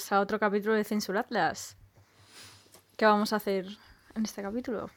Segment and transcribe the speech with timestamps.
[0.00, 1.76] Bienvenidos a otro capítulo de Censur Atlas.
[2.96, 3.66] ¿Qué vamos a hacer
[4.14, 4.88] en este capítulo?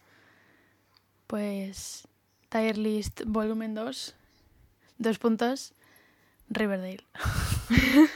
[1.27, 2.07] Pues
[2.47, 4.15] Tier List Volumen 2,
[4.99, 5.73] dos puntos,
[6.47, 7.03] Riverdale.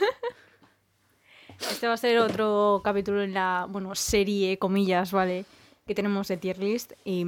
[1.60, 5.44] Este va a ser otro capítulo en la, bueno, serie, comillas, ¿vale?
[5.86, 7.26] Que tenemos de Tier List y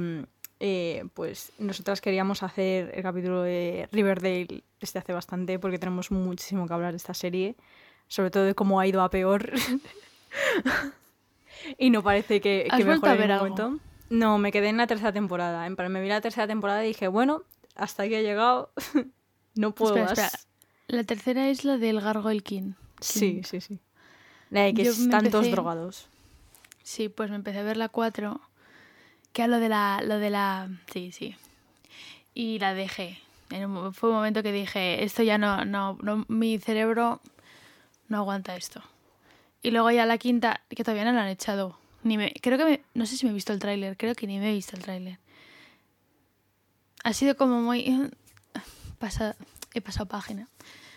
[0.59, 6.67] eh, pues nosotras queríamos hacer el capítulo de Riverdale desde hace bastante porque tenemos muchísimo
[6.67, 7.55] que hablar de esta serie,
[8.11, 9.53] sobre todo de cómo ha ido a peor.
[11.77, 13.47] y no parece que, ¿Has que a mejore en algo?
[13.47, 13.79] momento.
[14.09, 15.65] No, me quedé en la tercera temporada.
[15.65, 17.43] En plan, me vi la tercera temporada y dije, bueno,
[17.75, 18.71] hasta aquí he llegado.
[19.55, 20.19] no puedo Espera, más.
[20.19, 20.43] espera.
[20.87, 22.73] La tercera es la del Gargoyle King.
[22.99, 23.79] Sí, sí, sí.
[24.49, 26.07] La de que Yo están todos empecé- drogados.
[26.83, 28.41] Sí, pues me empecé a ver la 4,
[29.31, 30.01] que era lo de la...
[30.03, 30.67] Lo de la...
[30.91, 31.37] Sí, sí.
[32.33, 33.19] Y la dejé.
[33.51, 37.21] En un fue un momento que dije, esto ya no, no, no, mi cerebro
[38.11, 38.81] no aguanta esto.
[39.63, 41.77] Y luego ya la quinta, que todavía no la han echado.
[42.03, 44.27] Ni me, creo que me- no sé si me he visto el tráiler, creo que
[44.27, 45.17] ni me he visto el tráiler.
[47.03, 48.11] Ha sido como muy...
[48.99, 49.35] pasa-
[49.73, 50.47] he pasado página.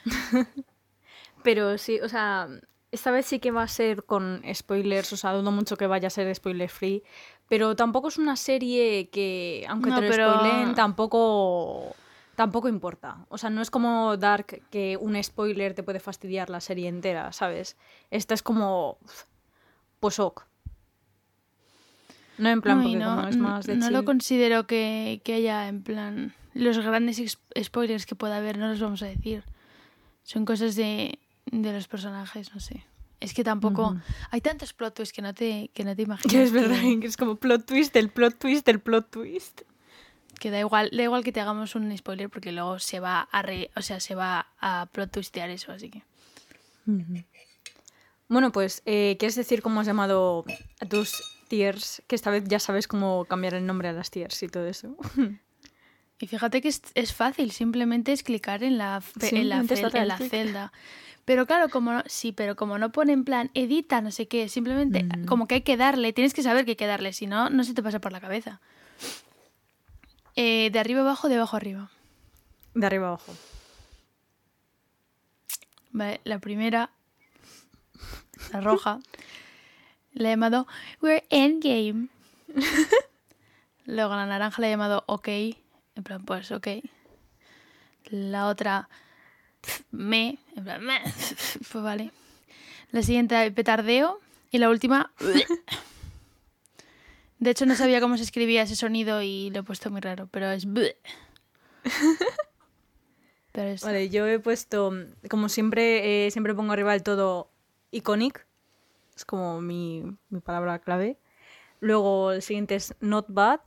[1.43, 2.49] Pero sí, o sea,
[2.91, 6.09] esta vez sí que va a ser con spoilers, o sea, dudo mucho que vaya
[6.09, 7.03] a ser spoiler free,
[7.49, 11.95] pero tampoco es una serie que, aunque No, te lo pero- spoilen, tampoco,
[12.35, 13.27] tampoco importa.
[13.29, 17.33] O sea, no es como Dark que un spoiler te puede fastidiar la serie entera,
[17.33, 17.77] ¿sabes?
[18.11, 18.99] Esta es como,
[20.01, 20.43] pues ok.
[22.39, 25.35] No en plan, No, porque no, como es más de no lo considero que, que
[25.35, 29.45] haya en plan los grandes spoilers que pueda haber, no los vamos a decir.
[30.25, 32.85] Son cosas de, de los personajes, no sé.
[33.21, 33.97] Es que tampoco
[34.31, 36.31] hay tantos plot twists que no te que no te imaginas.
[36.33, 39.63] Que es verdad, que, que es como plot twist, el plot twist, el plot twist.
[40.39, 43.43] Que da igual, da igual que te hagamos un spoiler porque luego se va a
[43.43, 46.03] re- o sea, se va a plot twistear eso, así que
[48.29, 50.45] Bueno, pues, eh, ¿quieres decir cómo has llamado
[50.81, 52.03] a tus tiers?
[52.07, 54.97] Que esta vez ya sabes cómo cambiar el nombre a las tiers y todo eso.
[56.21, 59.91] Y fíjate que es, es fácil, simplemente es clicar en la, fe- en la, fel-
[60.23, 60.73] en celda.
[61.25, 64.49] Pero claro, como no, sí, pero como no pone en plan edita, no sé qué,
[64.49, 65.25] simplemente Mm.
[65.27, 67.65] como que hay que darle, tienes que saber que hay que darle, si no, no
[67.65, 68.61] se te pasa por la cabeza.
[70.37, 71.91] Eh, de arriba abajo, de abajo arriba.
[72.75, 73.35] De arriba abajo.
[75.93, 76.91] Vale, la primera,
[78.53, 78.99] la roja,
[80.13, 80.67] la he llamado
[81.01, 82.09] We're Endgame.
[83.87, 86.69] Luego la naranja la he llamado OK, en plan, pues OK.
[88.07, 88.89] La otra,
[89.93, 91.01] me, en plan, meh,
[91.73, 92.11] pues vale.
[92.91, 94.21] La siguiente, petardeo.
[94.51, 95.13] Y la última,
[97.45, 100.29] de hecho no sabía cómo se escribía ese sonido y lo he puesto muy raro,
[100.31, 100.67] pero es...
[103.53, 103.85] Pero es...
[103.85, 104.93] Vale, yo he puesto,
[105.31, 107.53] como siempre, eh, siempre pongo arriba del todo
[107.93, 108.45] iconic.
[109.15, 111.19] Es como mi, mi palabra clave.
[111.79, 113.61] Luego el siguiente es not bad.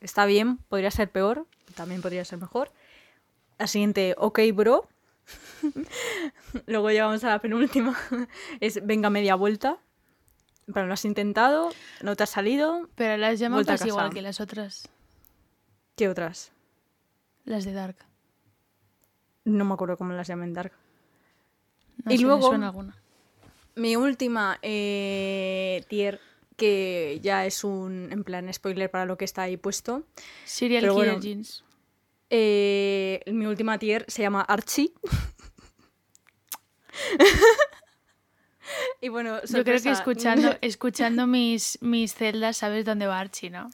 [0.00, 2.72] Está bien, podría ser peor, también podría ser mejor.
[3.58, 4.88] La siguiente, ok, bro.
[6.66, 7.94] Luego llegamos a la penúltima.
[8.60, 9.78] Es venga media vuelta.
[10.72, 11.70] Pero lo has intentado,
[12.02, 12.88] no te ha salido.
[12.96, 14.88] Pero las casi igual que las otras,
[15.96, 16.52] ¿Qué otras?
[17.44, 17.96] las de Dark.
[19.44, 20.72] No me acuerdo cómo las llaman Dark.
[22.04, 22.96] No Y me luego- suena alguna.
[23.76, 26.20] Mi última eh, tier,
[26.56, 30.02] que ya es un, en plan, spoiler para lo que está ahí puesto.
[30.44, 31.62] Serial Killer bueno, Jeans.
[32.30, 34.92] Eh, mi última tier se llama Archie.
[39.00, 43.70] y bueno, Yo creo que escuchando, escuchando mis, mis celdas sabes dónde va Archie, ¿no?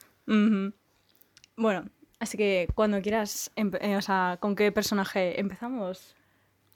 [1.57, 1.89] Bueno,
[2.19, 6.15] así que cuando quieras, eh, o sea, ¿con qué personaje empezamos?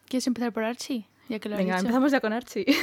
[0.08, 1.06] ¿Quieres empezar por Archie?
[1.28, 1.86] Ya que lo Venga, dicho.
[1.86, 2.66] empezamos ya con Archie.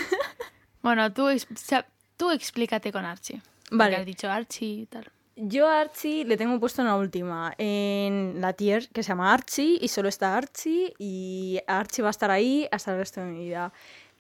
[0.82, 1.86] Bueno, tú, ex- sa-
[2.18, 3.42] tú explícate con Archie.
[3.72, 3.96] Vale.
[3.96, 5.10] has dicho Archie y tal.
[5.38, 9.34] Yo a Archie le tengo puesto en la última, en la tier que se llama
[9.34, 13.28] Archie y solo está Archie y Archie va a estar ahí hasta el resto de
[13.28, 13.72] mi vida.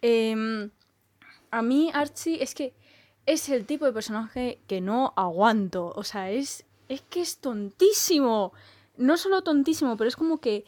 [0.01, 0.69] Em,
[1.53, 2.73] a mí Archie es que
[3.27, 8.53] es el tipo de personaje que no aguanto, o sea, es, es que es tontísimo.
[8.97, 10.65] No solo tontísimo, pero es como que...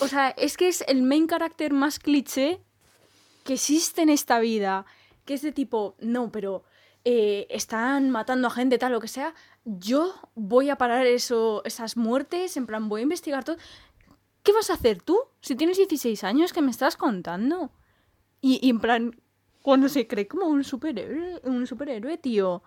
[0.00, 2.60] O sea, es que es el main carácter más cliché
[3.44, 4.86] que existe en esta vida,
[5.24, 6.64] que es de tipo, no, pero
[7.04, 9.34] eh, están matando a gente, tal, lo que sea,
[9.64, 13.56] yo voy a parar eso, esas muertes, en plan, voy a investigar todo.
[14.42, 15.18] ¿Qué vas a hacer tú?
[15.40, 17.70] Si tienes 16 años, ¿qué me estás contando?
[18.40, 19.20] Y, y en plan,
[19.62, 22.62] cuando se cree como un superhéroe, un superhéroe, tío,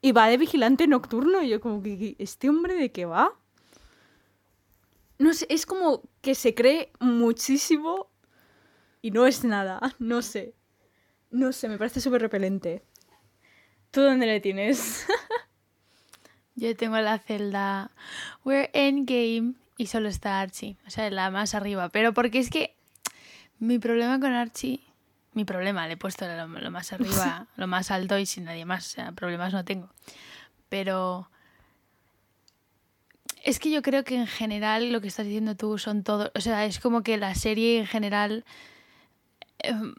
[0.00, 3.32] y va de vigilante nocturno, y yo como que, ¿este hombre de qué va?
[5.18, 8.10] No sé, es como que se cree muchísimo
[9.02, 10.54] y no es nada, no sé.
[11.30, 12.82] No sé, me parece súper repelente.
[13.90, 15.06] ¿Tú dónde le tienes?
[16.54, 17.90] Yo tengo la celda
[18.44, 21.88] We're Endgame y solo está Archie, o sea, la más arriba.
[21.88, 22.76] Pero porque es que
[23.58, 24.80] mi problema con Archie,
[25.34, 28.64] mi problema, le he puesto lo, lo más arriba, lo más alto y sin nadie
[28.64, 29.90] más, o sea, problemas no tengo.
[30.68, 31.28] Pero
[33.42, 36.40] es que yo creo que en general lo que estás diciendo tú son todos, o
[36.40, 38.44] sea, es como que la serie en general
[39.58, 39.94] em,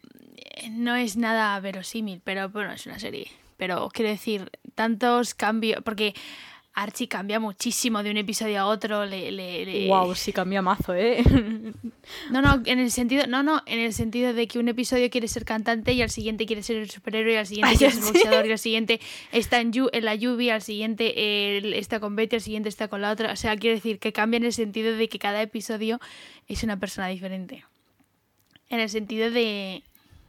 [0.72, 3.28] no es nada verosímil, pero bueno, es una serie.
[3.58, 6.14] Pero quiero decir, tantos cambios, porque
[6.76, 9.06] Archie cambia muchísimo de un episodio a otro.
[9.06, 11.24] Le, le, le- Wow, sí cambia mazo, ¿eh?
[12.32, 15.28] No, no, en el sentido, no, no, en el sentido de que un episodio quiere
[15.28, 18.46] ser cantante y al siguiente quiere ser el superhéroe y al siguiente quiere ser boxeador
[18.48, 19.00] y al siguiente
[19.32, 23.02] está en, Yu- en la lluvia, al siguiente está con Betty, al siguiente está con
[23.02, 23.32] la otra.
[23.32, 26.00] O sea, quiero decir que cambia en el sentido de que cada episodio
[26.48, 27.64] es una persona diferente.
[28.70, 29.84] En el sentido de,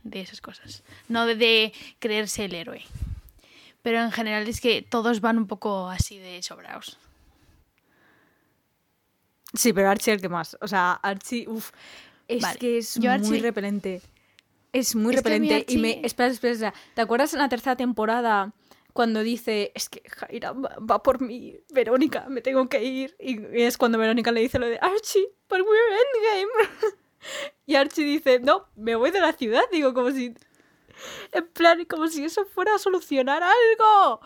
[0.04, 0.82] de esas cosas.
[1.08, 2.82] No de, de creerse el héroe.
[3.84, 6.98] Pero en general es que todos van un poco así de sobraos.
[9.52, 10.56] Sí, pero Archie el que más.
[10.60, 11.70] O sea, Archie, uff,
[12.26, 14.02] es Vale, que es yo muy Archie- repelente.
[14.72, 15.66] Es muy Es repelente.
[15.68, 15.90] Y me.
[15.98, 16.74] Archie- Espera, espera, espera.
[16.94, 18.52] ¿Te acuerdas en la tercera temporada
[18.94, 23.14] cuando dice, es que Jaira va, va por mí, Verónica, me tengo que ir?
[23.20, 25.98] Y es cuando Verónica le dice lo de Archie, but we're
[26.40, 26.96] endgame.
[27.66, 29.62] y Archie dice, no, me voy de la ciudad.
[29.70, 30.34] Digo, como si.
[31.32, 34.20] En plan, como si eso fuera a solucionar algo.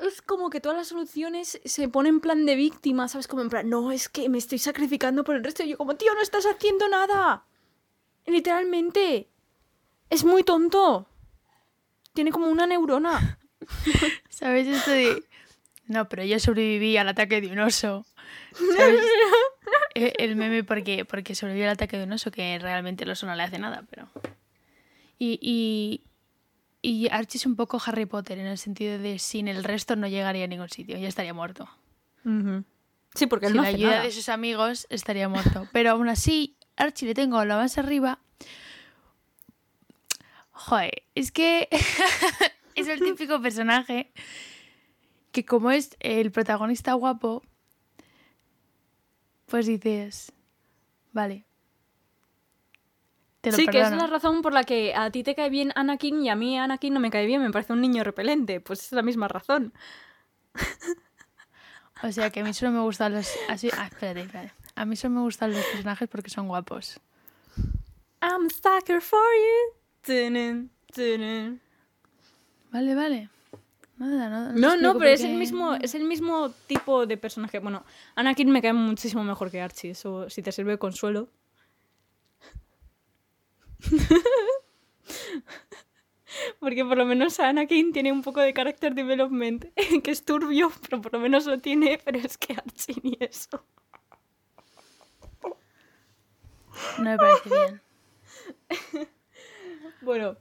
[0.00, 3.26] Es como que todas las soluciones se ponen en plan de víctima, ¿sabes?
[3.26, 5.62] Como en plan, no, es que me estoy sacrificando por el resto.
[5.64, 7.44] Y yo como, tío, no estás haciendo nada.
[8.26, 9.28] Literalmente.
[10.10, 11.08] Es muy tonto.
[12.14, 13.38] Tiene como una neurona.
[14.30, 15.22] ¿Sabes esto de.?
[15.86, 18.04] No, pero yo sobreviví al ataque de un oso.
[18.76, 19.02] ¿Sabes?
[19.94, 23.26] E- El meme porque, porque sobrevivió al ataque de un oso, que realmente el oso
[23.26, 24.08] no le hace nada, pero.
[25.18, 26.02] Y, y,
[26.88, 30.06] y Archie es un poco Harry Potter en el sentido de sin el resto no
[30.08, 31.68] llegaría a ningún sitio, ya estaría muerto.
[32.24, 32.64] Ujú.
[33.14, 34.02] Sí, porque él Sin no la hace ayuda nada.
[34.04, 35.66] de sus amigos estaría muerto.
[35.72, 38.20] Pero aún así, Archie le tengo lo más arriba.
[40.52, 41.68] Joder, es que
[42.74, 44.12] es el típico personaje
[45.32, 47.42] que como es el protagonista guapo,
[49.46, 50.32] pues dices,
[51.12, 51.44] vale.
[53.40, 55.72] Te lo Sí, que es la razón por la que a ti te cae bien
[55.76, 58.60] Anakin y a mí Anakin no me cae bien, me parece un niño repelente.
[58.60, 59.72] Pues es la misma razón.
[62.02, 63.28] O sea que a mí solo me gustan los...
[63.48, 64.52] Así, ah, espérate, espérate.
[64.76, 67.00] A mí solo me gustan los personajes porque son guapos.
[68.22, 69.74] I'm a sucker for you.
[72.70, 73.28] Vale, vale.
[73.96, 77.58] Nada, no, No, no, pero es el mismo, es el mismo tipo de personaje.
[77.58, 77.84] Bueno,
[78.14, 81.28] Anakin me cae muchísimo mejor que Archie, eso si te sirve de consuelo.
[86.60, 89.66] Porque por lo menos Anakin tiene un poco de character development,
[90.04, 93.64] que es turbio, pero por lo menos lo tiene, pero es que Archie ni eso.
[96.98, 97.80] No me parece bien.
[100.00, 100.36] Bueno,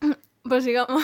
[0.42, 1.02] pues digamos.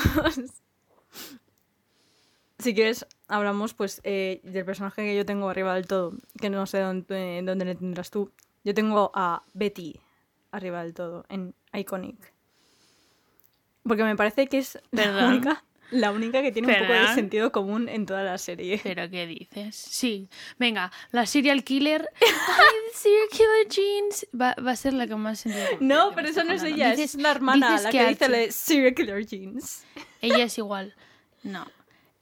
[2.59, 6.67] Si quieres, hablamos pues eh, del personaje que yo tengo arriba del todo, que no
[6.67, 8.33] sé dónde, dónde le tendrás tú.
[8.65, 10.01] Yo tengo a Betty
[10.53, 12.33] arriba del todo, en Iconic.
[13.83, 17.51] Porque me parece que es la única, la única que tiene un poco de sentido
[17.51, 18.79] común en toda la serie.
[18.83, 19.75] ¿Pero qué dices?
[19.75, 20.29] Sí.
[20.59, 22.09] Venga, la serial killer.
[22.21, 24.27] Ay, serial killer jeans.
[24.39, 27.15] Va, va a ser la que más sentido No, pero eso no es ella, Dices-
[27.15, 29.85] es la hermana, la que, dice le Serial Killer Jeans.
[30.21, 30.95] Ella es igual.
[31.43, 31.67] No,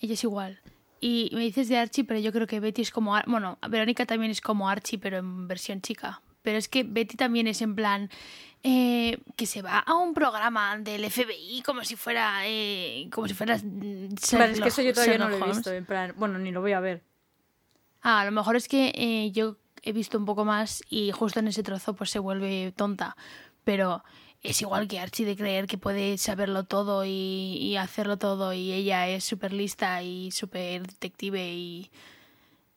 [0.00, 0.60] ella es igual.
[1.00, 3.14] Y me dices de Archie, pero yo creo que Betty es como...
[3.14, 6.22] Ar- Bueno, Verónica también es como Archie, pero en versión chica.
[6.48, 8.08] Pero es que Betty también es en plan...
[8.62, 12.40] eh, que se va a un programa del FBI como si fuera...
[12.46, 13.56] eh, como si fuera...
[13.62, 16.38] Vale, es que Sherlock- eso yo todavía no lo he Sherlock visto, en plan, bueno,
[16.38, 17.02] ni lo voy a ver.
[18.00, 21.40] Ah, a lo mejor es que eh, yo he visto un poco más y justo
[21.40, 23.14] en ese trozo pues se vuelve tonta.
[23.64, 24.02] Pero
[24.42, 27.10] es igual que Archie de creer que puede saberlo todo y,
[27.60, 31.90] y hacerlo todo y ella es súper lista y súper detective y,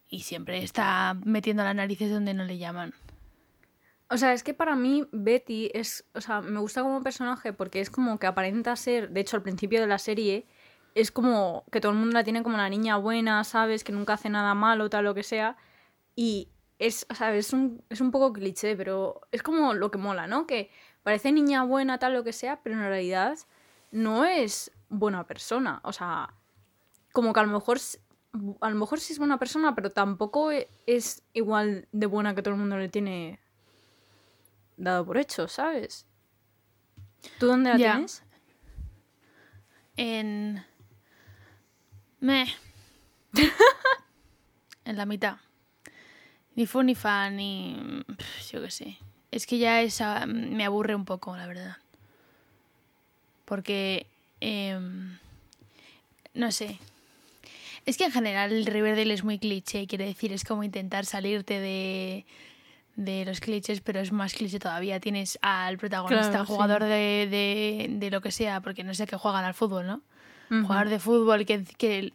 [0.09, 2.93] y siempre está metiendo las narices donde no le llaman.
[4.13, 7.79] O sea, es que para mí Betty es, o sea, me gusta como personaje porque
[7.79, 10.45] es como que aparenta ser, de hecho al principio de la serie,
[10.95, 13.85] es como que todo el mundo la tiene como la niña buena, ¿sabes?
[13.85, 15.55] Que nunca hace nada malo, tal, lo que sea.
[16.15, 16.49] Y
[16.79, 20.27] es, o sea, es un, es un poco cliché, pero es como lo que mola,
[20.27, 20.47] ¿no?
[20.47, 20.71] Que
[21.03, 23.37] parece niña buena, tal, lo que sea, pero en realidad
[23.91, 25.81] no es buena persona.
[25.83, 26.33] O sea,
[27.13, 27.79] como que a lo mejor,
[28.61, 32.41] a lo mejor sí es buena persona, pero tampoco e- es igual de buena que
[32.41, 33.40] todo el mundo le tiene
[34.83, 36.05] dado por hecho, ¿sabes?
[37.39, 38.23] ¿Tú dónde la tienes?
[39.97, 40.63] En.
[42.19, 42.47] Me.
[44.85, 45.37] en la mitad.
[46.55, 48.03] Ni fu ni fa, ni.
[48.51, 48.97] Yo qué sé.
[49.31, 51.77] Es que ya esa me aburre un poco, la verdad.
[53.45, 54.07] Porque.
[54.39, 55.17] em,
[56.33, 56.79] no sé.
[57.85, 61.59] Es que en general el Riverdale es muy cliché, quiere decir, es como intentar salirte
[61.59, 62.25] de,
[62.95, 64.99] de los clichés, pero es más cliché todavía.
[64.99, 66.51] Tienes al protagonista, Claro, sí.
[66.51, 70.01] jugador de, de, de lo que sea, porque no sé que juegan al fútbol, ¿no?
[70.49, 70.67] Ujú.
[70.67, 72.11] Jugador de fútbol que, que,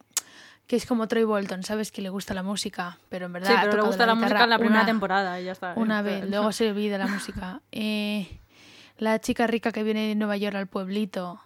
[0.67, 1.91] que es como Troy Bolton, ¿sabes?
[1.91, 4.49] Que le gusta la música, pero en verdad Sí, pero le gusta la, música en
[4.49, 5.73] la primera una- temporada y ya está.
[5.75, 7.61] Una vez, luego se olvida la música.
[7.71, 8.39] Eh,
[8.99, 11.39] la chica rica que viene de Nueva York al pueblito.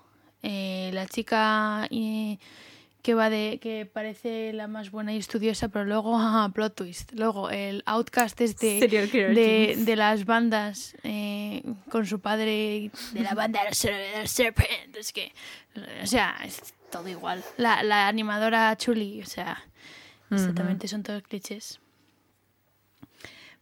[0.43, 2.37] Eh, la chica eh,
[3.01, 7.11] que va de que parece la más buena y estudiosa, pero luego, ah, plot twist.
[7.13, 13.33] Luego, el outcast este killer de, de las bandas eh, con su padre de la
[13.33, 14.95] banda de los Ser- de los Serpent.
[14.95, 15.31] Es que,
[16.03, 17.43] o sea, es todo igual.
[17.57, 19.63] La, la animadora Chuli, o sea,
[20.29, 21.79] exactamente son todos clichés.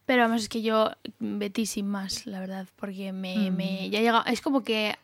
[0.06, 4.24] Pero vamos, es que yo Betty sin más, la verdad, porque me, me ya llega,
[4.26, 4.96] es como que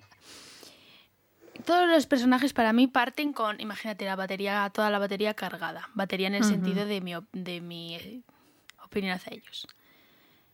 [1.66, 6.28] todos los personajes para mí parten con, imagínate, la batería, toda la batería cargada, batería
[6.28, 8.22] en el sentido de mi, de mi eh,
[8.84, 9.68] opinión hacia ellos.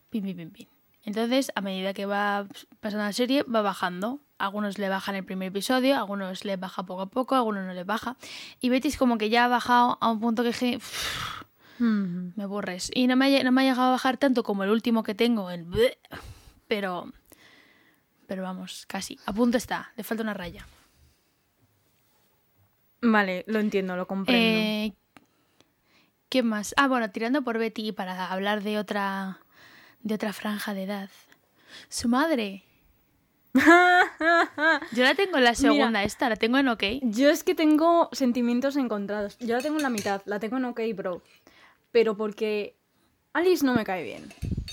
[0.09, 0.67] Pin, pin, pin, pin.
[1.03, 2.47] Entonces, a medida que va
[2.79, 4.19] pasando la serie, va bajando.
[4.37, 7.83] Algunos le bajan el primer episodio, algunos le baja poco a poco, algunos no le
[7.83, 8.17] baja.
[8.59, 11.41] Y Betty es como que ya ha bajado a un punto que dije, "Uf,
[11.79, 12.33] Ujú.
[12.35, 12.91] me aburres.
[12.93, 15.15] Y no me, ha, no me ha llegado a bajar tanto como el último que
[15.15, 15.65] tengo, el
[16.67, 17.11] pero
[18.27, 19.19] pero vamos, casi.
[19.25, 20.65] A punto está, le falta una raya.
[23.01, 24.59] Vale, lo entiendo, lo comprendo.
[24.59, 24.93] Eh,
[26.29, 26.73] ¿Qué más?
[26.77, 29.39] Ah, bueno, tirando por Betty para hablar de otra
[30.03, 31.09] de otra franja de edad.
[31.89, 32.63] Su madre.
[33.53, 36.83] Yo la tengo en la segunda esta, la tengo en OK.
[37.01, 39.37] Yo es que tengo sentimientos encontrados.
[39.39, 41.21] Yo la tengo en la mitad, la tengo en OK, bro.
[41.91, 42.75] Pero porque
[43.33, 44.31] Alice no me cae bien.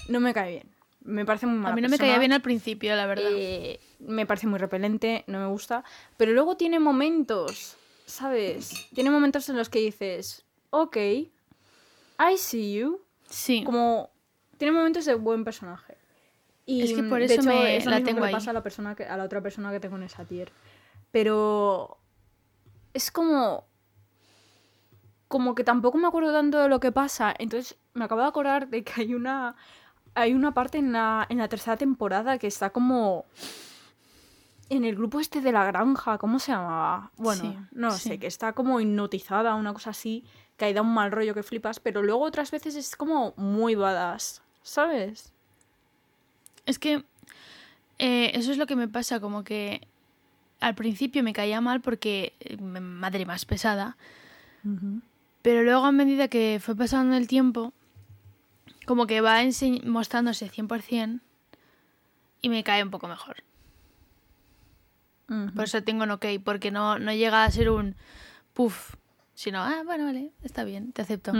[0.08, 0.68] No me cae bien.
[1.02, 3.30] Me parece muy mala A mí no me caía bien al principio, la verdad.
[3.32, 5.82] Eh, me parece muy repelente, no me gusta.
[6.16, 7.76] Pero luego tiene momentos,
[8.08, 8.88] ¿sabes?
[8.94, 11.28] Tiene momentos en los que dices, ok, I
[12.36, 13.00] see you.
[13.28, 13.62] sí.
[13.64, 14.10] Como,
[14.56, 15.96] tiene momentos de buen personaje.
[16.66, 18.26] Y Es que por de eso hecho, me- es lo la mismo que tengo le
[18.28, 18.32] ahí.
[18.34, 20.50] pasa a la, persona que, a la otra persona que tengo en esa tier.
[21.12, 21.96] Pero
[22.92, 23.64] es como...
[25.28, 27.34] Como que tampoco me acuerdo tanto de lo que pasa.
[27.38, 29.54] Entonces me acabo de acordar de que hay una...
[30.14, 33.24] Hay una parte en la, en la tercera temporada que está como...
[34.70, 37.10] En el grupo este de la granja, ¿cómo se llamaba?
[37.16, 38.08] Bueno, Sí, no sí.
[38.10, 40.24] sé, que está como hipnotizada, una cosa así,
[40.56, 43.74] que ahí da un mal rollo que flipas, pero luego otras veces es como muy
[43.74, 45.32] badass, ¿sabes?
[46.66, 47.02] Es que
[47.98, 49.86] eh, eso es lo que me pasa, como que
[50.60, 53.96] al principio me caía mal porque eh, madre más pesada,
[55.40, 57.72] pero luego a medida que fue pasando el tiempo,
[58.84, 59.38] como que va
[59.84, 61.20] mostrándose 100%
[62.42, 63.36] y me cae un poco mejor.
[65.54, 67.94] Por eso tengo un ok, porque no, no llega a ser un
[68.54, 68.94] puff,
[69.34, 71.32] sino, ah, bueno, vale, está bien, te acepto.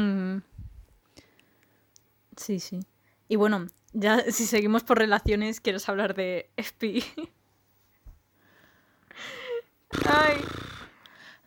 [2.37, 2.81] Sí, sí.
[3.29, 7.03] Y bueno, ya si seguimos por relaciones, ¿quieres hablar de FP?
[10.07, 10.37] Ay,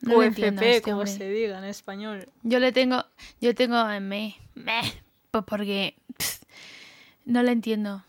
[0.01, 1.11] No o FP, este como hombre.
[1.15, 2.27] se diga en español.
[2.43, 3.05] Yo le tengo,
[3.39, 4.81] yo tengo en me, me,
[5.29, 5.95] pues porque
[7.25, 8.03] no lo entiendo.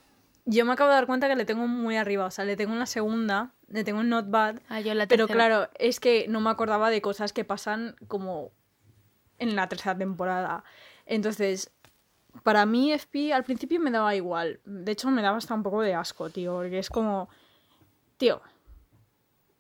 [0.45, 2.73] Yo me acabo de dar cuenta que le tengo muy arriba, o sea, le tengo
[2.73, 5.99] en la segunda, le tengo en Not Bad, Ah, yo en la pero claro, es
[5.99, 8.53] que no me acordaba de cosas que pasan como
[9.39, 10.63] en la tercera temporada.
[11.07, 11.73] Entonces,
[12.43, 15.81] para mí FP al principio me daba igual, de hecho me daba hasta un poco
[15.83, 17.29] de asco, tío, porque es como,
[18.19, 18.41] tío,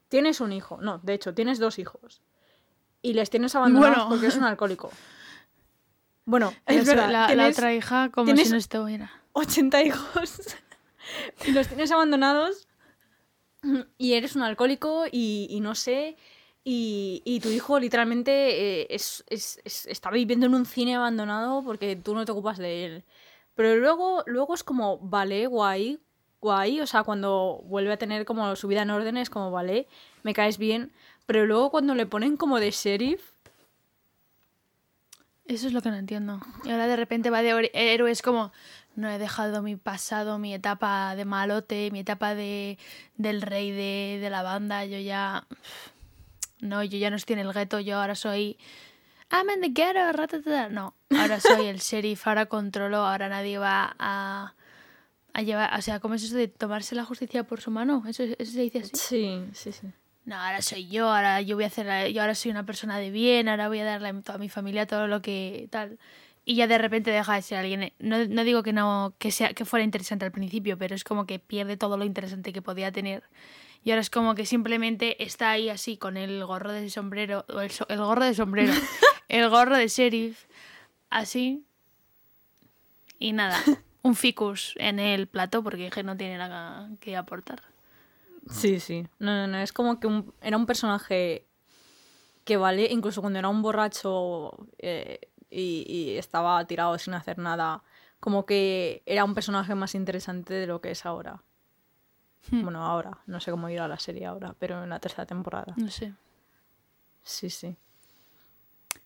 [0.08, 2.22] tienes un hijo, no, de hecho, tienes dos hijos
[3.00, 4.08] y les tienes abandonados Bueno.
[4.10, 4.90] porque eres un alcohólico.
[6.24, 9.10] Bueno, Es verdad, la, la otra hija como si no estuviera.
[9.32, 10.56] 80 hijos
[11.46, 12.68] y los tienes abandonados
[13.98, 16.16] y eres un alcohólico y, no sé,
[16.64, 21.62] y, y tu hijo literalmente eh, es, es- es- está viviendo en un cine abandonado
[21.64, 23.04] porque tú no te ocupas de él.
[23.54, 25.98] Pero luego, luego es como, vale, guay,
[26.40, 29.86] guay, o sea, cuando vuelve a tener como su vida en orden es como, vale,
[30.22, 30.92] me caes bien,
[31.26, 33.22] pero luego cuando le ponen como de sheriff,
[35.46, 36.40] Eso es lo que no entiendo.
[36.64, 38.52] Y ahora de repente va de ori- héroes como
[38.94, 42.78] no he dejado mi pasado, mi etapa de malote, mi etapa de
[43.16, 44.84] del rey de, de la banda.
[44.84, 45.46] Yo ya
[46.60, 47.80] no, yo ya no estoy en el gueto.
[47.80, 48.58] Yo ahora soy
[49.30, 50.12] I'm in the ghetto.
[50.12, 50.68] ratatata.
[50.68, 52.26] No, ahora soy el sheriff.
[52.26, 52.98] Ahora controlo.
[52.98, 54.54] Ahora nadie va a
[55.34, 58.02] a llevar, o sea, ¿cómo es eso de tomarse la justicia por su mano?
[58.06, 58.90] ¿Eso, eso se dice así?
[58.94, 59.88] Sí, sí, sí.
[60.24, 63.10] No, ahora soy yo, ahora yo voy a hacer, yo ahora soy una persona de
[63.10, 65.98] bien, ahora voy a darle a toda mi familia todo lo que tal.
[66.44, 67.92] Y ya de repente deja de ser alguien.
[68.00, 71.24] No, no digo que no, que sea, que fuera interesante al principio, pero es como
[71.26, 73.22] que pierde todo lo interesante que podía tener.
[73.84, 77.60] Y ahora es como que simplemente está ahí así con el gorro de sombrero, o
[77.60, 78.72] el, so- el gorro de sombrero,
[79.28, 80.44] el gorro de sheriff,
[81.10, 81.64] así.
[83.18, 83.56] Y nada,
[84.02, 87.62] un ficus en el plato porque que no tiene nada que aportar.
[88.50, 89.06] Sí, sí.
[89.20, 89.58] No, no, no.
[89.58, 91.46] Es como que un- era un personaje
[92.44, 95.20] que vale, incluso cuando era un borracho eh,
[95.52, 97.82] y, y estaba tirado sin hacer nada,
[98.20, 101.42] como que era un personaje más interesante de lo que es ahora.
[102.50, 102.62] Hmm.
[102.62, 103.18] Bueno, ahora.
[103.26, 105.74] No sé cómo irá la serie ahora, pero en la tercera temporada.
[105.76, 106.12] No sé.
[107.22, 107.76] Sí, sí.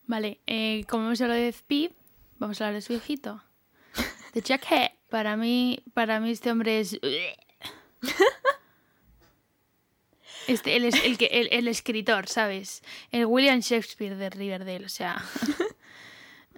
[0.06, 1.92] Vale, eh, como hemos hablado de Speed,
[2.38, 3.42] vamos a hablar de su hijito.
[4.32, 4.66] De Jack.
[5.08, 6.98] Para mí, para mí este hombre es...
[10.46, 12.84] Este, el, que, el, el escritor, ¿sabes?
[13.10, 15.20] El William Shakespeare de Riverdale, o sea...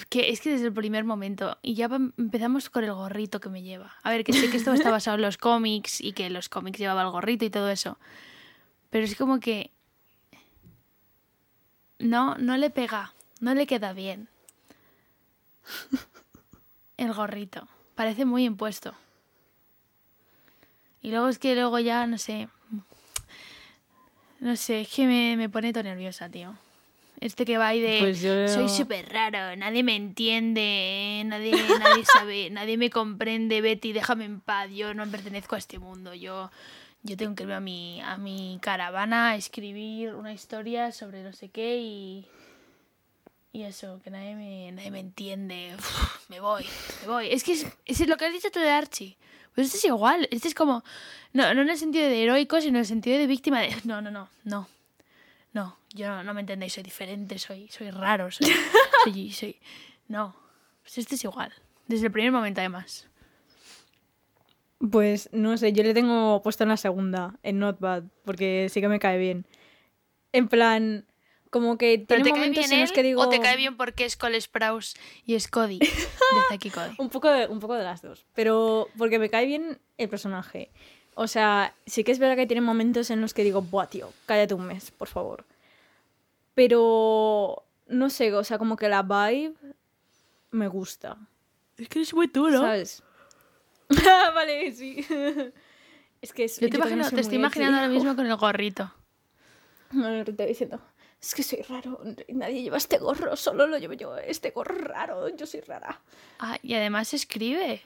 [0.10, 3.62] que es que desde el primer momento, y ya empezamos con el gorrito que me
[3.62, 3.94] lleva.
[4.04, 6.80] A ver, que sé que esto está basado en los cómics y que los cómics
[6.80, 7.98] llevaba el gorrito y todo eso.
[8.90, 9.72] Pero es como que
[12.00, 14.30] no, no le pega, no le queda bien.
[16.98, 17.68] El gorrito.
[17.96, 18.94] Parece muy impuesto.
[21.02, 22.48] Y luego es que luego ya, no sé.
[24.40, 26.56] No sé, es que me, me pone todo nerviosa, tío.
[27.22, 27.98] Este que va ahí de.
[28.00, 33.94] Pues yo- Soy súper raro, nadie me entiende, nadie, nadie sabe, nadie me comprende, Betty,
[33.94, 36.52] déjame en paz, yo no pertenezco a este mundo, yo,
[37.04, 41.34] yo tengo que irme a mi, a mi caravana a escribir una historia sobre no
[41.34, 42.26] sé qué y.
[43.54, 45.72] Y eso, que nadie me, nadie me entiende.
[45.78, 46.66] Uf, me voy,
[47.04, 47.28] me voy.
[47.32, 49.16] Es que es, es lo que has dicho tú de Archie.
[49.54, 50.28] Pues este es igual.
[50.30, 50.84] Este es como.
[51.32, 53.74] No, no en el sentido de heroico, sino en el sentido de víctima de.
[53.86, 54.68] No, no, no, no.
[55.96, 58.48] Yo no, me entendéis, soy diferente, soy, soy raro, soy,
[59.06, 59.60] soy, soy-
[60.10, 60.36] No,
[60.84, 61.54] pues este es igual.
[61.88, 63.08] Desde el primer momento, además.
[64.92, 68.82] Pues no sé, yo le tengo puesto en la segunda, en Not Bad, porque sí
[68.82, 69.46] que me cae bien.
[70.34, 71.06] En plan,
[71.50, 73.22] como que ¿Pero tiene te cae momentos bien en los que digo.
[73.22, 75.80] o te cae bien porque es Cole Sprouse y es Cody?
[75.80, 75.88] De
[76.50, 76.96] Zack y Cody.
[76.98, 78.26] Un poco, de, un poco de las dos.
[78.34, 80.70] Pero porque me cae bien el personaje.
[81.14, 84.12] O sea, sí que es verdad que tiene momentos en los que digo, buah, tío,
[84.26, 85.46] cállate un mes, por favor.
[86.56, 89.54] Pero no sé, o sea, como que la vibe
[90.52, 91.18] me gusta.
[91.78, 92.60] Es que es muy duro.
[92.60, 93.04] ¿Sabes?
[94.08, 95.06] Ah, vale, sí.
[96.22, 98.92] es que es, Yo te, también imagino- te estoy imaginando ahora mismo con el gorrito.
[99.92, 100.82] No, no, te estoy diciendo,
[101.22, 105.30] es que soy raro, nadie lleva este gorro, solo lo llevo yo, este gorro raro,
[105.30, 106.02] yo soy rara.
[106.40, 107.82] Ah, y además escribe.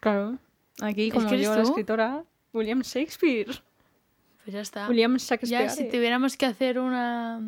[0.00, 0.38] Claro.
[0.80, 1.68] Aquí, como que eres yo, la tú.
[1.70, 3.62] escritora, William Shakespeare.
[4.44, 4.88] Pues ya está.
[4.88, 5.64] William Shakespeare.
[5.64, 7.40] Ya si tuviéramos que hacer una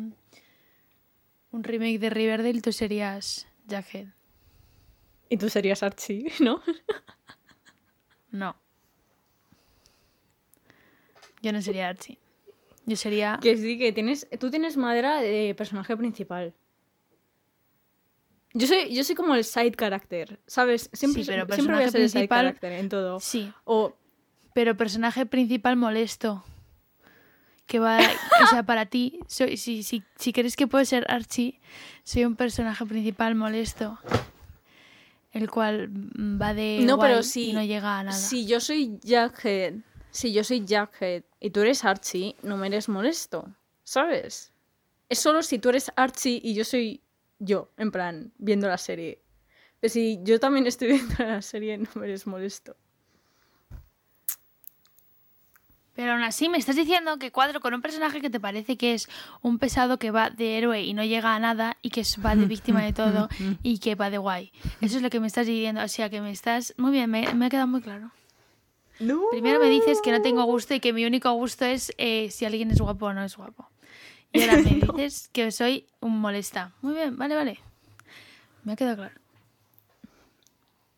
[1.51, 4.07] un remake de Riverdale, tú serías Jackhead.
[5.29, 6.61] Y tú serías Archie, ¿no?
[8.31, 8.55] No.
[11.41, 12.17] Yo no sería Archie.
[12.85, 13.39] Yo sería.
[13.41, 14.27] Que sí, que tienes.
[14.39, 16.53] Tú tienes madera de personaje principal.
[18.53, 20.89] Yo soy, yo soy como el side character, ¿sabes?
[20.93, 23.19] Siempre, Sí, pero siempre voy a personaje ser el side character en todo.
[23.19, 23.93] Sí, O
[24.53, 26.43] pero personaje principal molesto.
[27.67, 27.99] Que va.
[28.43, 31.59] o sea, para ti, soy, si, si, si crees que puedo ser Archie,
[32.03, 33.99] soy un personaje principal molesto.
[35.33, 35.89] El cual
[36.41, 36.79] va de.
[36.83, 38.17] No, pero si- Y no llega a nada.
[38.17, 39.75] si yo soy Jackhead,
[40.09, 43.53] si yo soy Jackhead y tú eres Archie, no me eres molesto,
[43.83, 44.51] ¿sabes?
[45.09, 47.01] Es solo si tú eres Archie y yo soy
[47.39, 49.21] yo, en plan, viendo la serie.
[49.79, 52.75] Pero si yo también estoy viendo la serie, no me eres molesto.
[55.97, 58.93] Pero aún así me estás diciendo que cuadro con un personaje que te parece que
[58.93, 59.09] es
[59.41, 62.45] un pesado que va de héroe y no llega a nada y que va de
[62.45, 63.29] víctima de todo
[63.63, 64.51] y que va de guay.
[64.79, 65.81] Eso es lo que me estás diciendo.
[65.81, 66.75] O sea, que me estás...
[66.77, 68.11] Muy bien, me, me ha quedado muy claro.
[68.99, 69.23] No.
[69.31, 72.45] Primero me dices que no tengo gusto y que mi único gusto es eh, si
[72.45, 73.67] alguien es guapo o no es guapo.
[74.31, 76.73] Y ahora me dices que soy un molesta.
[76.83, 77.59] Muy bien, vale, vale.
[78.63, 79.15] Me ha quedado claro.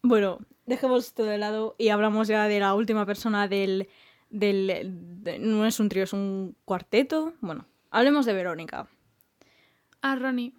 [0.01, 3.87] Bueno, dejemos esto de lado y hablamos ya de la última persona del...
[4.29, 7.33] del de- no es un trío, es un cuarteto.
[7.41, 8.87] Bueno, hablemos de Verónica.
[10.01, 10.53] Ah, Ronnie.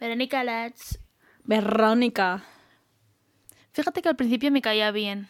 [0.00, 0.98] Verónica Latz.
[1.44, 2.44] Verónica.
[3.72, 5.28] Fíjate que al principio me caía bien.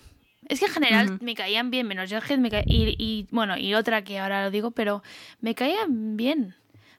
[0.48, 3.74] Es que en general me caían bien, menos Jughead me ca- y, y, bueno, y
[3.74, 5.02] otra que ahora lo digo, pero
[5.40, 6.54] me caían bien.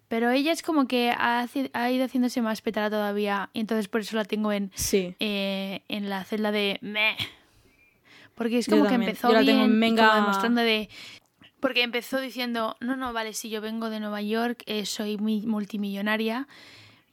[0.08, 1.48] Pero ella es como que ha
[1.92, 3.50] ido haciéndose más petada todavía.
[3.54, 5.16] Y entonces por eso la tengo en, Sí.
[5.20, 7.16] eh, en la celda de meh.
[8.40, 10.90] Porque es como que empezó Yo bien como demostrando de...
[11.60, 15.46] Porque empezó diciendo, no, no, vale, si yo vengo de Nueva York, eh, soy mi-
[15.46, 16.48] multimillonaria,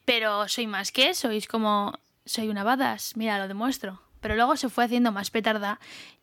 [0.04, 4.00] pero soy más que eso, y es como, soy una badass, mira, lo demuestro.
[4.20, 5.80] Pero luego se fue haciendo más petarda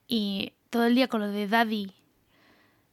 [0.07, 1.91] y todo el día con lo de daddy.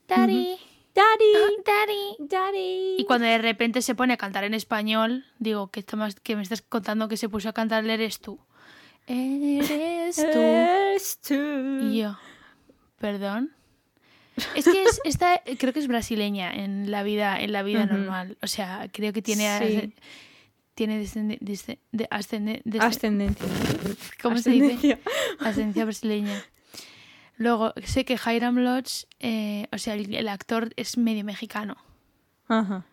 [0.08, 0.58] Daddy,
[0.92, 2.16] Daddy, oh, daddy.
[2.28, 2.96] daddy.
[2.98, 6.42] Y cuando de repente se pone a cantar en español, digo, que, más, que me
[6.42, 8.40] estás contando que se puso a cantar Eres tú.
[9.06, 10.38] Eres tú.
[10.38, 11.34] Eres tú.
[11.34, 12.18] Y yo,
[12.98, 13.50] perdón.
[14.54, 18.38] Es que es, esta, creo que es brasileña en la vida, en la vida normal.
[18.42, 19.94] O sea, creo que tiene, Sí.
[20.74, 23.46] tiene descende- desce- de- ascende- desce- Ascendencia.
[24.22, 24.66] ¿cómo se dice?
[24.66, 24.98] Ascendencia.
[25.40, 26.42] Ascendencia brasileña.
[27.36, 31.76] Luego, sé que Hiram Lodge, eh, o sea, el, el actor es medio mexicano.
[32.48, 32.84] Ajá.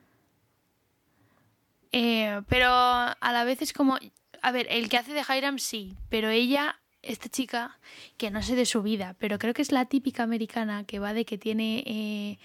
[1.92, 3.98] Eh, pero a la vez es como.
[4.42, 7.80] A ver, el que hace de Hiram sí, pero ella, esta chica,
[8.18, 11.14] que no sé de su vida, pero creo que es la típica americana que va
[11.14, 12.38] de que tiene eh,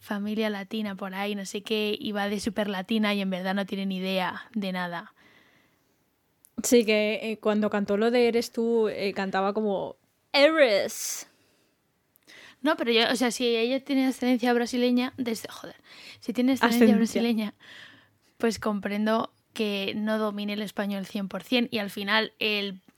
[0.00, 3.54] familia latina por ahí, no sé qué, y va de super latina y en verdad
[3.54, 5.14] no tiene ni idea de nada.
[6.62, 9.96] Sí, que eh, cuando cantó lo de Eres tú, eh, cantaba como
[10.32, 11.28] Eres.
[12.60, 15.48] No, pero yo, o sea, si ella tiene ascendencia brasileña, desde.
[15.48, 15.76] Joder,
[16.20, 17.20] si tiene ascendencia Ascendencia.
[17.20, 17.54] brasileña,
[18.38, 22.32] pues comprendo que no domine el español 100% y al final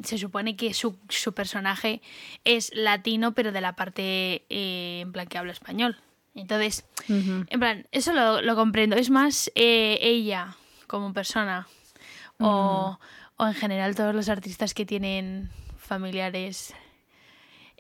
[0.05, 2.03] se supone que su, su personaje
[2.45, 5.97] es latino, pero de la parte eh, en plan que habla español.
[6.35, 8.97] Entonces, en plan, eso lo, lo comprendo.
[8.97, 11.67] Es más eh, ella como persona
[12.39, 12.99] o,
[13.39, 16.75] o en general todos los artistas que tienen familiares.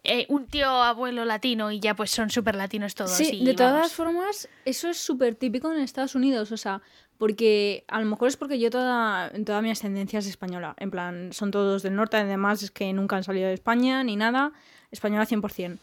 [0.03, 3.13] eh, un tío abuelo latino y ya pues son súper latinos todos.
[3.13, 6.81] Sí, y de todas formas, eso es súper típico en Estados Unidos, o sea,
[7.21, 11.35] porque a lo mejor es porque yo toda, toda mi ascendencia es española, en plan,
[11.35, 14.53] son todos del norte, además es que nunca han salido de España ni nada,
[14.91, 15.77] española 100%.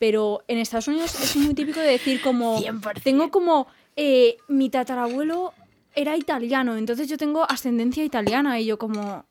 [0.00, 3.00] Pero en Estados Unidos es muy típico de decir como, 100%.
[3.04, 5.54] tengo como, eh, mi tatarabuelo
[5.94, 9.24] era italiano, entonces yo tengo ascendencia italiana y yo como,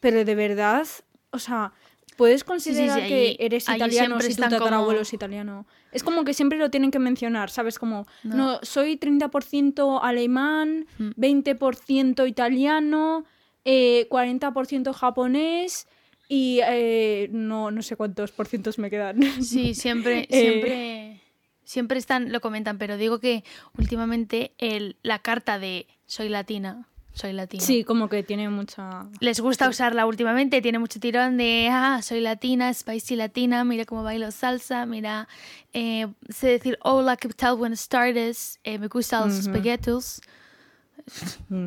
[0.00, 0.86] pero de verdad,
[1.32, 1.74] o sea,
[2.22, 5.66] ¿puedes considerar sí, que allí- eres italiano si tu tatarabuelo como- es italiano?
[5.90, 7.78] Es como que siempre lo tienen que mencionar, ¿sabes?
[7.80, 8.58] Como, no, No.
[8.62, 11.10] soy 30% alemán, Mm.
[11.16, 13.24] 20% italiano,
[13.64, 15.88] eh, 40% japonés
[16.28, 19.20] y eh, no, no sé cuántos por cientos me quedan.
[19.42, 20.40] Sí, siempre, Eh.
[20.42, 21.20] siempre,
[21.64, 23.42] siempre están, lo comentan, pero digo que
[23.76, 27.62] últimamente el, la carta de soy latina, soy latina.
[27.62, 29.06] Sí, como que tiene mucha...
[29.20, 34.02] Les gusta usarla últimamente, tiene mucho tirón de, ah, soy latina, spicy latina, mira cómo
[34.02, 35.28] bailo salsa, mira,
[35.74, 37.56] eh, sé decir, hola, ¿qué tal?
[37.56, 39.40] Buenas tardes, eh, me gustan los Ujú.
[39.42, 40.20] espaguetos,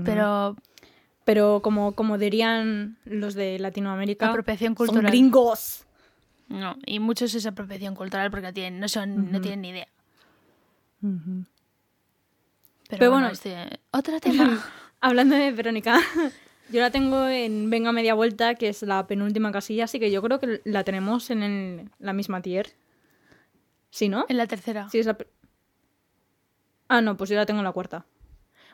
[0.03, 0.55] pero
[1.25, 5.11] Pero como, como dirían los de Latinoamérica, Apropiación son cultural.
[5.11, 5.85] gringos.
[6.49, 9.87] no, y muchos es apropiación cultural porque no tienen, no son, no tienen ni idea.
[11.01, 13.33] Pero, Pero bueno, bueno.
[13.33, 14.63] este, otro tema.
[15.05, 15.99] Hablando de Verónica,
[16.69, 20.21] yo la tengo en Venga Media Vuelta, que es la penúltima casilla, así que yo
[20.23, 22.73] creo que la tenemos en el- la misma tier.
[23.91, 24.25] ¿Sí, no?
[24.27, 24.89] en la tercera.
[24.89, 25.15] Sí, es la...
[26.87, 28.05] Ah, no, pues yo la tengo en la cuarta.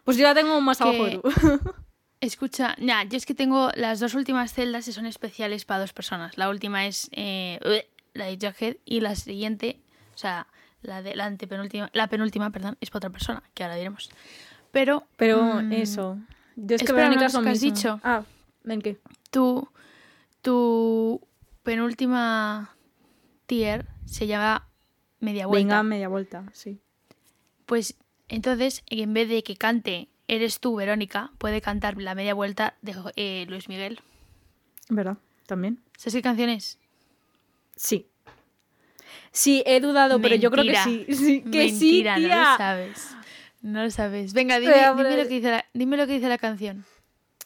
[0.03, 1.73] Pues yo la tengo más Que- abajo que tú.
[2.21, 5.91] Escucha, ya, yo es que tengo las dos últimas celdas y son especiales para dos
[5.91, 6.37] personas.
[6.37, 7.59] La última es eh,
[8.13, 9.79] la de Jughead y la siguiente,
[10.15, 10.47] o sea,
[10.81, 14.09] la de la antepenúltima, la penúltima, perdón, es para otra persona, que ahora diremos.
[14.71, 16.17] Pero, Pero mm, eso.
[16.55, 17.99] Yo es que Verónica una es lo cosa que has dicho.
[18.03, 18.23] Ah,
[18.63, 18.97] ven qué.
[19.29, 19.67] tu,
[20.41, 21.21] tu
[21.63, 22.75] penúltima
[23.45, 24.67] tier se llama
[25.19, 25.65] media vuelta.
[25.65, 26.79] Venga Media Vuelta, sí.
[27.65, 27.95] Pues
[28.27, 32.95] entonces, en vez de que cante Eres tú, Verónica, puede cantar la media vuelta de
[33.17, 33.99] eh, Luis Miguel.
[34.87, 35.17] ¿Verdad?
[35.45, 35.81] También.
[35.97, 36.79] ¿Sabes qué canción es?
[37.75, 38.07] Sí.
[39.33, 41.05] Sí, he dudado, pero yo creo que sí.
[41.13, 42.51] sí que Mentira, sí, no tía.
[42.51, 43.15] lo sabes.
[43.61, 44.33] No lo sabes.
[44.33, 46.85] Venga, dime, dime lo que dice la, dime lo que dice la canción.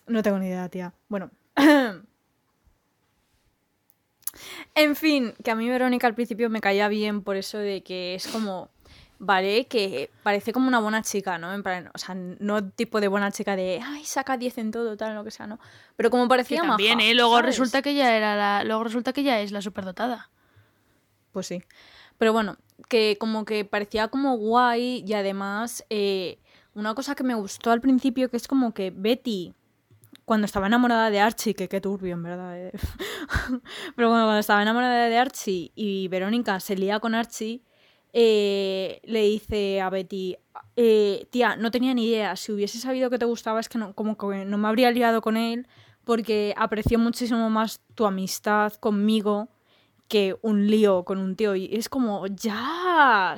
[0.07, 0.93] No tengo ni idea, tía.
[1.09, 1.31] Bueno.
[4.75, 8.15] en fin, que a mí Verónica al principio me caía bien por eso de que
[8.15, 8.69] es como,
[9.19, 11.53] vale, que parece como una buena chica, ¿no?
[11.53, 14.95] En plan, o sea, no tipo de buena chica de, ay, saca 10 en todo,
[14.97, 15.59] tal, lo que sea, ¿no?
[15.95, 17.15] Pero como parecía también, maja, ¿eh?
[17.15, 17.45] Luego ¿sabes?
[17.45, 20.29] resulta que ella era la, luego resulta que ella es la superdotada.
[21.31, 21.63] Pues sí.
[22.17, 22.57] Pero bueno,
[22.89, 26.39] que como que parecía como guay y además eh,
[26.73, 29.53] una cosa que me gustó al principio que es como que Betty,
[30.25, 32.71] cuando estaba enamorada de Archie, que qué turbio en verdad, eh.
[33.95, 37.61] pero bueno, cuando estaba enamorada de Archie y Verónica se lía con Archie,
[38.11, 40.37] eh, le dice a Betty,
[40.75, 43.93] eh, tía, no tenía ni idea, si hubiese sabido que te gustaba es que no,
[43.93, 45.67] como que no me habría liado con él
[46.03, 49.49] porque aprecio muchísimo más tu amistad conmigo
[50.07, 51.55] que un lío con un tío.
[51.55, 53.35] Y es como, ya,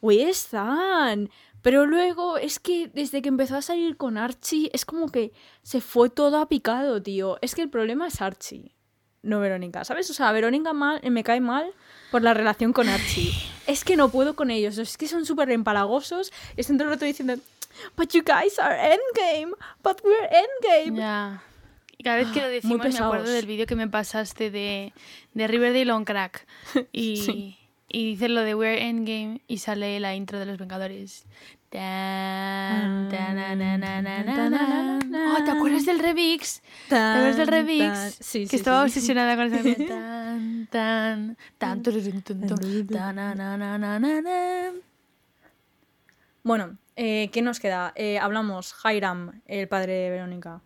[0.00, 1.30] we están.
[1.62, 5.80] Pero luego es que desde que empezó a salir con Archie es como que se
[5.80, 7.38] fue todo a picado, tío.
[7.42, 8.74] Es que el problema es Archie,
[9.22, 10.08] no Verónica, ¿sabes?
[10.08, 11.72] O sea, Verónica mal, me cae mal
[12.10, 13.32] por la relación con Archie.
[13.66, 16.32] Es que no puedo con ellos, es que son súper empalagosos.
[16.56, 17.34] Y están todo el rato diciendo,
[17.94, 20.98] but you guys are endgame, but we're endgame.
[20.98, 21.42] Ya.
[22.00, 24.94] Y cada vez que lo decimos me acuerdo del vídeo que me pasaste de,
[25.34, 26.46] de Riverdale on Crack.
[26.92, 27.58] Y, sí.
[27.90, 31.26] y dices lo de We're Endgame y sale la intro de los Vengadores.
[31.26, 31.76] Oh,
[35.44, 36.62] ¿te acuerdas del remix?
[36.88, 38.16] ¿Te acuerdas del remix?
[38.18, 41.82] Sí, que estaba obsesionada con ese tan, tan, tan,
[46.42, 47.92] Bueno, eh, ¿qué nos queda?
[47.94, 50.62] Eh, hablamos, Hiram, el padre de Verónica.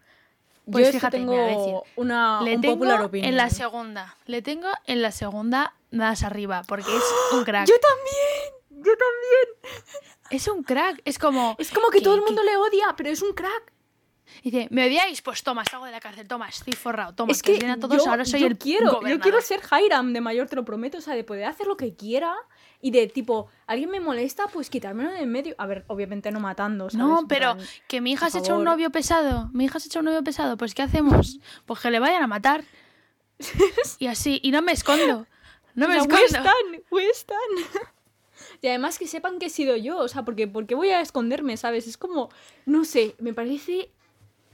[0.71, 3.29] Pues Yo fíjate, tengo decir, una le un tengo popular opinion.
[3.29, 4.17] en la segunda.
[4.27, 7.69] Le tengo en la segunda más arriba, porque es un crack.
[7.69, 9.85] Yo también, yo también.
[10.31, 11.55] Es un crack, es como...
[11.59, 13.73] Es como que todo el mundo le odia, pero es un crack.
[14.43, 15.21] Dice, ¿me odiáis?
[15.23, 18.03] Pues toma, salgo de la cárcel, toma, estoy forrado, toma, es que, que a todos,
[18.03, 19.21] yo, ahora soy yo el quiero, yo gobernador.
[19.23, 21.95] quiero ser Hiram de mayor, te lo prometo, o sea, de poder hacer lo que
[21.95, 22.35] quiera
[22.85, 25.55] y de tipo, alguien me molesta, pues quitármelo de en medio.
[25.57, 27.07] A ver, obviamente no matando, ¿sabes?
[27.07, 29.87] No, pero plan, que mi hija se ha hecho un novio pesado, mi hija se
[29.87, 31.41] ha hecho un novio pesado, pues ¿qué hacemos?
[31.65, 32.63] Pues que le vayan a matar.
[33.99, 35.27] Y así, y no me escondo.
[35.75, 36.27] No me O sea, escondo.
[36.27, 36.55] están,
[37.11, 37.39] están.
[38.61, 41.01] Y además que sepan que he sido yo, o sea, porque ¿por qué voy a
[41.01, 41.87] esconderme, sabes?
[41.87, 42.29] Es como,
[42.67, 43.93] no sé, me parece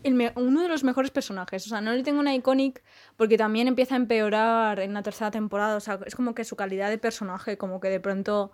[0.05, 1.67] el uno de los mejores personajes.
[1.67, 2.83] O sea, no le tengo una iconic
[3.17, 5.77] porque también empieza a empeorar en la tercera temporada.
[5.77, 8.51] O sea, es como que su calidad de personaje como que de pronto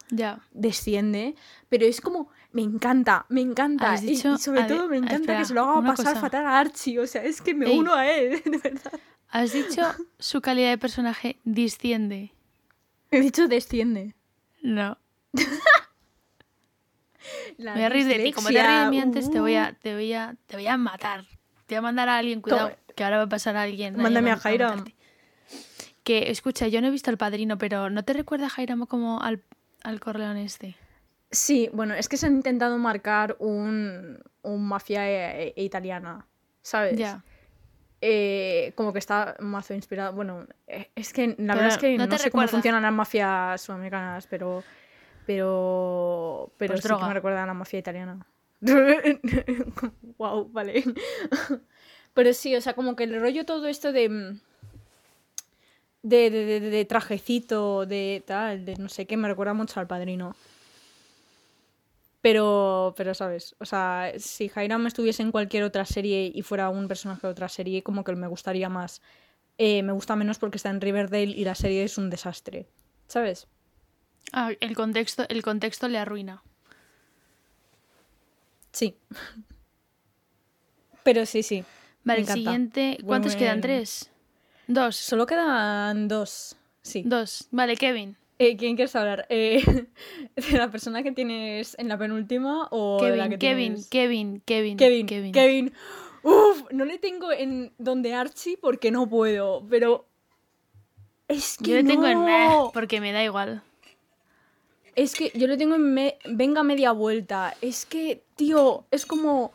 [0.53, 1.35] desciende.
[1.69, 3.95] Pero es como, me encanta, me encanta.
[4.03, 6.21] Y- sobre ver, todo me encanta espera, que se lo haga pasar cosa.
[6.21, 6.99] fatal a Archie.
[7.01, 7.79] O sea, es que me Ey.
[7.79, 8.93] uno a él, de verdad.
[9.29, 9.83] Has dicho
[10.19, 12.33] su calidad de personaje desciende.
[13.11, 14.15] He dicho desciende.
[14.63, 14.97] No.
[17.59, 18.33] La Me voy a reír de ti.
[18.33, 20.77] Como te ríes de mí antes, te voy a, te voy a, te voy a
[20.77, 21.25] matar.
[21.66, 23.96] Te voy a mandar a alguien, cuidado, que ahora va a pasar a alguien.
[23.96, 24.94] Mándame a matarte.
[26.05, 29.20] Que, escucha, yo no he visto al padrino, pero ¿no te recuerda a Hiram como
[29.20, 29.42] al,
[29.83, 30.76] al Corleone este?
[31.33, 36.24] Sí, bueno, es que se han intentado marcar un, un mafia eh, eh, italiana,
[36.62, 36.96] ¿sabes?
[36.96, 37.24] Ya.
[38.00, 40.12] Eh, como que está mazo inspirado.
[40.12, 42.92] Bueno, eh, es que la Pero verdad es que ¿no no, sé cómo funcionan las
[42.92, 44.62] mafias sudamericanas, pero.
[45.26, 46.52] Pero.
[46.57, 47.02] Pero Pues sí droga.
[47.02, 48.24] que me recuerda a la mafia italiana.
[50.19, 50.85] wow, vale.
[52.14, 54.09] pero sí, o sea, como que el rollo todo esto de.
[54.09, 54.40] mm,
[56.03, 59.88] De, de, de- de trajecito, de tal, de no sé qué, me recuerda mucho al
[59.88, 60.37] padrino.
[62.23, 63.55] Pero, pero, ¿sabes?
[63.61, 67.49] O sea, si Hiram estuviese en cualquier otra serie y fuera un personaje de otra
[67.49, 69.01] serie, como que me gustaría más.
[69.59, 72.69] Eh, me gusta menos porque está en Riverdale y la serie es un desastre.
[73.07, 73.47] ¿Sabes?
[74.33, 76.42] Ah, el contexto, el contexto le arruina.
[78.77, 78.95] Sí.
[81.03, 81.65] Pero sí, sí.
[82.05, 82.99] Vale, el siguiente.
[83.07, 83.62] ¿Cuántos quedan?
[83.62, 84.11] ¿Tres?
[84.67, 84.97] ¿Dos?
[84.97, 86.57] Solo quedan dos.
[86.83, 87.03] Sí.
[87.07, 87.49] Dos.
[87.53, 88.17] Vale, Kevin.
[88.39, 89.25] Eh, ¿Quién quieres hablar?
[89.31, 89.62] Eh,
[90.37, 93.89] ¿De la persona que tienes en la penúltima o de la Kevin, que Kevin, tienes-
[93.89, 95.33] Kevin, Kevin, Kevin, Kevin.
[95.33, 95.73] Kevin.
[96.23, 100.07] Uf, no le tengo en donde Archie porque no puedo, pero
[101.29, 102.19] es que Yo le tengo en
[102.75, 103.62] porque me da igual.
[104.97, 107.55] Es que yo le tengo en me- venga media vuelta.
[107.61, 109.53] Es que, tío, es como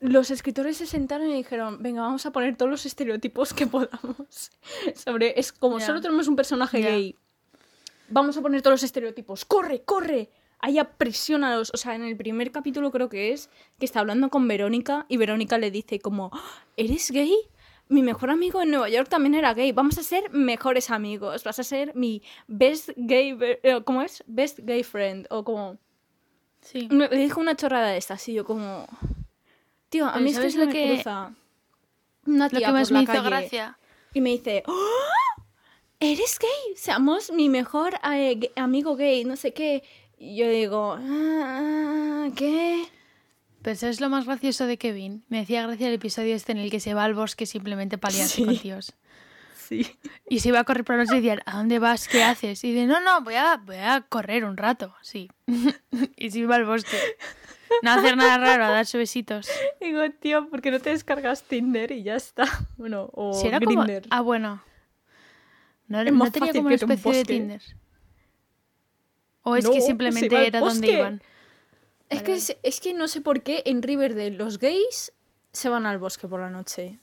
[0.00, 4.50] los escritores se sentaron y dijeron, venga, vamos a poner todos los estereotipos que podamos
[4.94, 7.16] sobre es como solo tenemos un personaje gay.
[8.08, 9.44] Vamos a poner todos los estereotipos.
[9.44, 10.30] Corre, corre.
[10.60, 11.70] Haya presiónalos.
[11.74, 15.16] O sea, en el primer capítulo creo que es que está hablando con Verónica y
[15.18, 16.64] Verónica le dice como, "¡Ah!
[16.76, 17.32] ¿eres gay?
[17.88, 19.72] Mi mejor amigo en Nueva York también era gay.
[19.72, 21.42] Vamos a ser mejores amigos.
[21.44, 23.36] Vas a ser mi best gay...
[23.40, 24.22] eh, ¿Cómo es?
[24.26, 25.26] Best gay friend.
[25.30, 25.78] O como...
[26.60, 26.88] Sí.
[26.90, 28.86] Me dijo una chorrada de estas y yo como...
[29.88, 31.32] Tío, a Pero mí es que ¿sabes se lo que- cruza
[32.26, 33.78] una Lo tía que más por la me hizo calle gracia.
[34.12, 34.62] y me dice...
[34.66, 35.42] "¡Oh!
[36.00, 36.76] ¿Eres gay?
[36.76, 39.82] Seamos mi mejor eh, amigo gay, no sé qué.
[40.18, 40.96] Y yo digo...
[41.00, 42.84] "Ah, ¿Qué?
[43.68, 45.26] Pero ¿sabes lo más gracioso de Kevin?
[45.28, 48.14] Me hacía gracia el episodio este en el que se va al bosque simplemente para
[48.14, 48.44] liarse Sí.
[48.46, 48.94] con tíos.
[49.58, 49.86] Sí.
[50.26, 52.08] Y se iba a correr por la noche y decían, ¿a dónde vas?
[52.08, 52.64] ¿Qué haces?
[52.64, 55.28] Y dice, no, no, voy a, voy a correr un rato, sí.
[56.16, 56.96] y se iba al bosque.
[57.82, 59.50] No hacer nada raro, a darse besitos.
[59.82, 62.44] Digo, tío, ¿por qué no te descargas Tinder y ya está?
[62.78, 63.84] Bueno, o Si era como...
[64.08, 64.62] Ah, bueno.
[65.88, 67.24] No, Es no tenía como una un especie de.
[67.26, 67.62] Tinder.
[69.42, 71.22] ¿O es No, que simplemente era donde iban?
[72.08, 75.12] Es que, es, es que no sé por qué en Riverdale los gays
[75.52, 76.98] se van al bosque por la noche.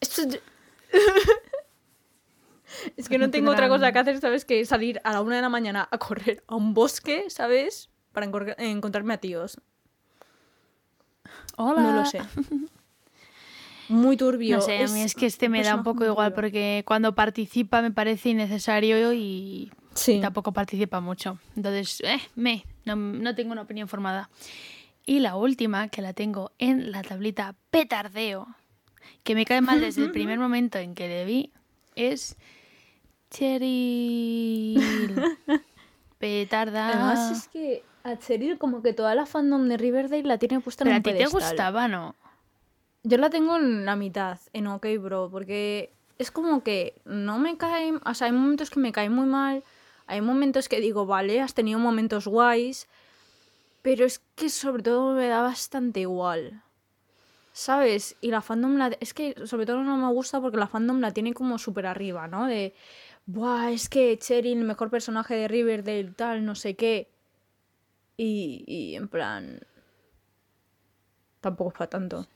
[0.00, 0.28] Esto es...
[2.96, 4.44] es que Pues no tengo otra cosa que hacer, ¿sabes?
[4.44, 7.88] Que salir a la una de la mañana a correr a un bosque, ¿sabes?
[8.12, 8.26] Para
[8.58, 9.60] encontrarme a tíos.
[11.56, 11.82] Hola.
[11.82, 12.20] No lo sé.
[13.88, 14.56] Muy turbio.
[14.56, 16.34] No sé, a mí es que este me da un poco igual turbio.
[16.36, 20.20] porque cuando participa me parece innecesario y Sí.
[20.20, 21.38] tampoco participa mucho.
[21.56, 22.64] Entonces, eh, me,
[22.94, 24.28] no, no tengo una opinión formada.
[25.06, 28.46] Y la última, que la tengo en la tablita petardeo,
[29.24, 31.52] que me cae mal desde el primer momento en que le vi,
[31.94, 32.36] es
[33.30, 34.80] Cheryl.
[36.18, 36.88] Petarda.
[36.88, 40.84] Además es que a Cheryl como que toda la fandom de Riverdale la tiene puesta
[40.84, 41.40] en Pero a un ti te pedestal.
[41.40, 42.14] gustaba, ¿no?
[43.04, 47.56] Yo la tengo en la mitad, en OK Bro, porque es como que no me
[47.56, 49.62] cae, o sea, hay momentos que me cae muy mal,
[50.08, 52.88] hay momentos que digo, vale, has tenido momentos guays,
[53.82, 56.62] pero es que sobre todo me da bastante igual.
[57.52, 58.16] ¿Sabes?
[58.20, 58.88] Y la fandom la...
[59.00, 62.26] Es que sobre todo no me gusta porque la fandom la tiene como súper arriba,
[62.26, 62.46] ¿no?
[62.46, 62.74] De,
[63.26, 67.10] buah, es que Cheryl, el mejor personaje de Riverdale, tal, no sé qué.
[68.16, 69.60] Y, y en plan...
[71.40, 72.28] Tampoco es para tanto.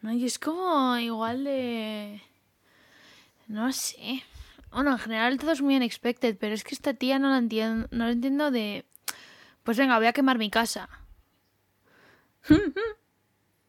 [0.00, 2.22] No, y es como igual de...
[3.48, 4.22] No sé.
[4.72, 7.88] Bueno, en general todo es muy unexpected, pero es que esta tía no la entiendo,
[7.90, 8.84] no la entiendo de...
[9.62, 10.88] Pues venga, voy a quemar mi casa.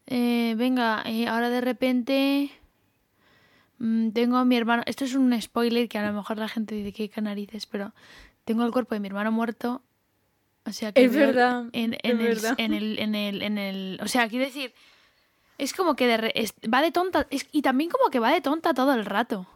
[0.06, 2.50] Eh, venga, eh, ahora de repente
[3.78, 4.82] mm, tengo a mi hermano...
[4.84, 7.94] Esto es un spoiler que a lo mejor la gente dice que narices, pero
[8.44, 9.82] tengo el cuerpo de mi hermano muerto.
[10.66, 12.54] O sea que Es verdad, En, es el, verdad.
[12.58, 14.74] en el, en el, en el, o sea, quiero decir,
[15.56, 18.30] es como que de re- es- va de tonta es- y también como que va
[18.30, 19.46] de tonta todo el rato.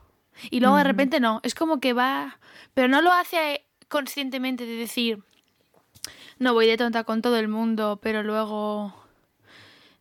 [0.50, 2.38] Y luego de repente no, es como que va,
[2.74, 5.18] pero no lo hace conscientemente de decir,
[6.38, 8.94] no voy de tonta con todo el mundo, pero luego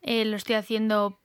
[0.01, 1.19] eh, lo estoy haciendo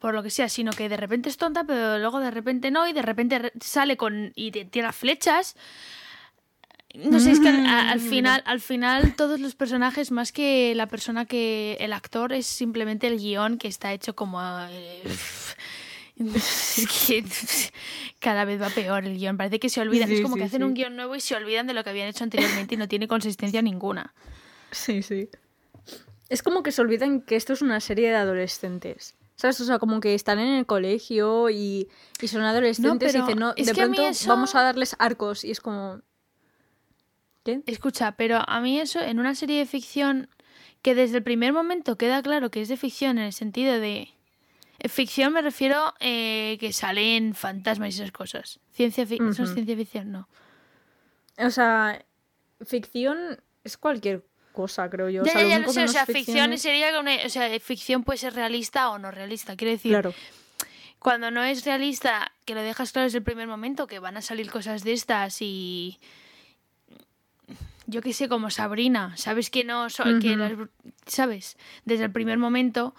[0.00, 2.86] por lo que sea, sino que de repente es tonta, pero luego de repente no,
[2.86, 5.56] y de repente re- sale con y tira flechas.
[6.94, 10.86] No sé, es que al, al final, al final todos los personajes, más que la
[10.86, 15.02] persona que el actor, es simplemente el guion que está hecho como eh,
[16.34, 17.24] es que
[18.18, 19.36] cada vez va peor el guion.
[19.36, 20.10] Parece que se olvidan.
[20.10, 20.64] es como sí, que hacen sí.
[20.64, 23.08] un guion nuevo y se olvidan de lo que habían hecho anteriormente y no tiene
[23.08, 24.14] consistencia ninguna.
[24.70, 25.28] Sí, sí.
[26.28, 29.14] Es como que se olvidan que esto es una serie de adolescentes.
[29.36, 29.60] ¿Sabes?
[29.60, 31.88] O sea, como que están en el colegio y,
[32.20, 35.44] y son adolescentes y dicen, no, de a pronto eso- vamos a darles arcos.
[35.44, 36.00] Y es como.
[37.44, 37.62] ¿Qué?
[37.66, 40.28] Escucha, pero a mí eso en una serie de ficción
[40.82, 44.08] que desde el primer momento queda claro que es de ficción en el sentido de...
[44.78, 48.60] eh, Ficción me refiero eh, que salen fantasmas y esas cosas.
[48.72, 50.12] Ciencia fi- ¿Eso es ciencia ficción?
[50.12, 50.28] No.
[51.38, 52.04] O sea,
[52.64, 55.22] ficción es cualquier cosa, creo yo.
[55.22, 58.18] O sea, ya, ya sé, o ficción es- sería que una- o sea, ficción puede
[58.18, 59.56] ser realista o no realista.
[59.56, 60.14] Quiero decir, Claro.
[60.98, 64.22] cuando no es realista, que lo dejas claro desde el primer momento, que van a
[64.22, 65.98] salir cosas de estas y...
[67.86, 69.88] Yo qué sé, como Sabrina, sabes que no...
[69.90, 70.52] so- que las-
[71.06, 71.56] ¿Sabes?
[71.84, 72.94] Desde el primer momento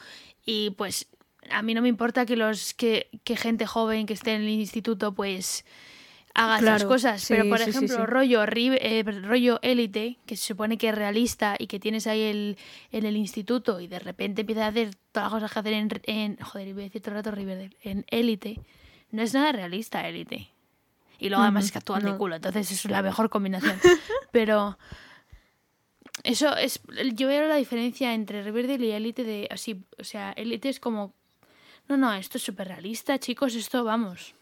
[0.45, 1.07] y pues
[1.51, 4.49] a mí no me importa que los que, que gente joven que esté en el
[4.49, 5.65] instituto pues
[6.33, 8.05] haga Claro, cosas, pero por sí, ejemplo sí.
[8.05, 12.57] rollo eh, rollo élite que se supone que es realista y que tienes ahí el,
[12.91, 15.89] en el instituto y de repente empieza a hacer todas las cosas que hacer en,
[16.03, 18.61] en joder iba a decir todo el rato Riverdale en élite
[19.11, 20.49] no es nada realista élite.
[21.17, 23.77] Y luego además es que actúan de culo entonces es la mejor combinación.
[24.31, 24.77] Pero
[26.23, 26.81] eso es
[27.13, 31.13] yo veo la diferencia entre Riverdale y élite de así o sea élite es como
[31.89, 34.33] no no esto es súper realista chicos esto vamos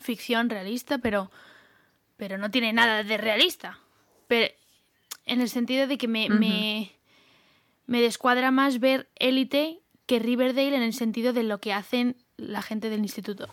[0.00, 1.30] ficción realista, pero,
[2.16, 3.78] pero no tiene nada de realista.
[4.26, 4.52] Pero
[5.26, 6.92] en el sentido de que me, me,
[7.86, 12.62] me descuadra más ver Élite que Riverdale en el sentido de lo que hacen la
[12.62, 13.48] gente del instituto.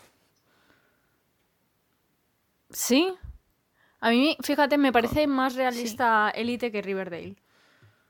[2.70, 3.12] Sí.
[4.00, 7.36] A mí, fíjate, me parece más realista Elite que Riverdale.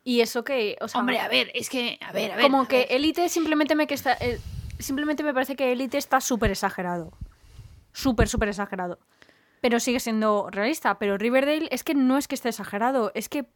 [0.05, 2.45] Y eso que, o sea, Hombre, a ver, es que, a ver, a ver.
[2.45, 2.93] como a que ver.
[2.93, 4.41] Elite simplemente me que está eh,
[4.79, 7.12] simplemente me parece que Elite está súper exagerado.
[7.93, 8.99] Súper, súper exagerado.
[9.61, 10.99] Pero sigue siendo realista.
[10.99, 13.47] Pero Riverdale es que no es que esté exagerado, es que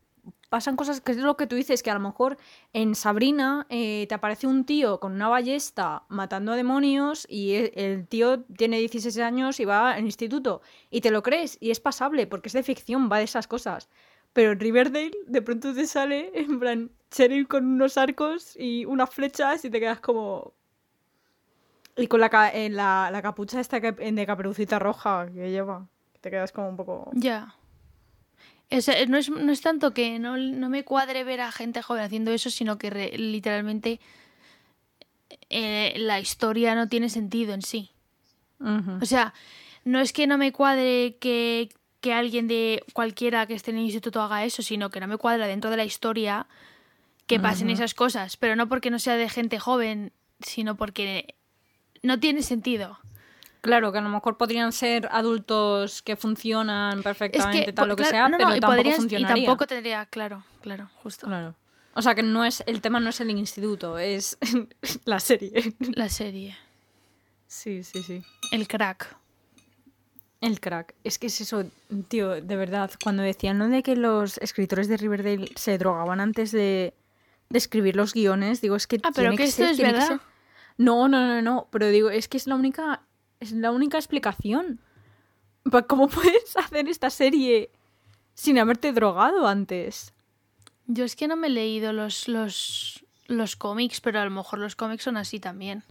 [0.48, 2.36] pasan cosas que es lo que tú dices, que a lo mejor
[2.72, 7.72] en Sabrina eh, te aparece un tío con una ballesta matando a demonios y e-
[7.74, 10.60] el tío tiene 16 años y va al instituto.
[10.90, 13.88] Y te lo crees y es pasable porque es de ficción, va de esas cosas.
[14.32, 19.64] Pero Riverdale de pronto te sale en plan Cheryl con unos arcos y unas flechas
[19.64, 20.54] y te quedas como...
[21.96, 25.86] Y con la, en la, la capucha esta que- de caperucita roja que lleva.
[26.20, 27.10] Te quedas como un poco...
[27.12, 27.54] Ya.
[28.70, 31.82] Es- eh, no, es, no es tanto que no, no me cuadre ver a gente
[31.82, 34.00] joven haciendo eso, sino que re- literalmente
[35.50, 37.90] eh, la historia no tiene sentido en sí.
[39.00, 39.34] O sea,
[39.84, 41.68] no es que no me cuadre que,
[42.00, 45.16] que alguien de cualquiera que esté en el instituto haga eso, sino que no me
[45.16, 46.46] cuadra dentro de la historia
[47.26, 48.36] que pasen esas cosas.
[48.36, 51.34] Pero no porque no sea de gente joven, sino porque
[52.02, 52.98] no tiene sentido.
[53.60, 57.96] Claro, que a lo mejor podrían ser adultos que funcionan Es perfectamente, que, tal lo
[57.96, 59.46] que sea, no, no, pero y tampoco podrían- y funcionaría.
[59.46, 61.26] tampoco tendría, claro, claro, justo.
[61.28, 61.54] Claro.
[61.94, 64.36] O sea que no es el tema no es el instituto, es
[65.04, 65.74] la serie.
[65.94, 66.56] La serie.
[67.46, 68.24] Sí, sí, sí.
[68.50, 69.14] El crack.
[70.40, 70.94] El crack.
[71.04, 71.64] Es que es eso,
[72.08, 72.90] tío, de verdad.
[73.04, 76.94] Cuando decían lo de que los escritores de Riverdale se drogaban antes de,
[77.48, 78.96] de escribir los guiones, digo, es que.
[79.04, 80.08] Ah, pero tiene que esto ser, es tiene que verdad.
[80.08, 80.31] ser-
[80.78, 81.68] No, no, no, no.
[81.70, 83.02] Pero digo, es que es la única.
[83.40, 84.80] Es la única explicación.
[85.88, 87.70] ¿Cómo puedes hacer esta serie
[88.34, 90.12] sin haberte drogado antes?
[90.86, 94.58] Yo es que no me he leído los, los, los cómics, pero a lo mejor
[94.58, 95.84] los cómics son así también.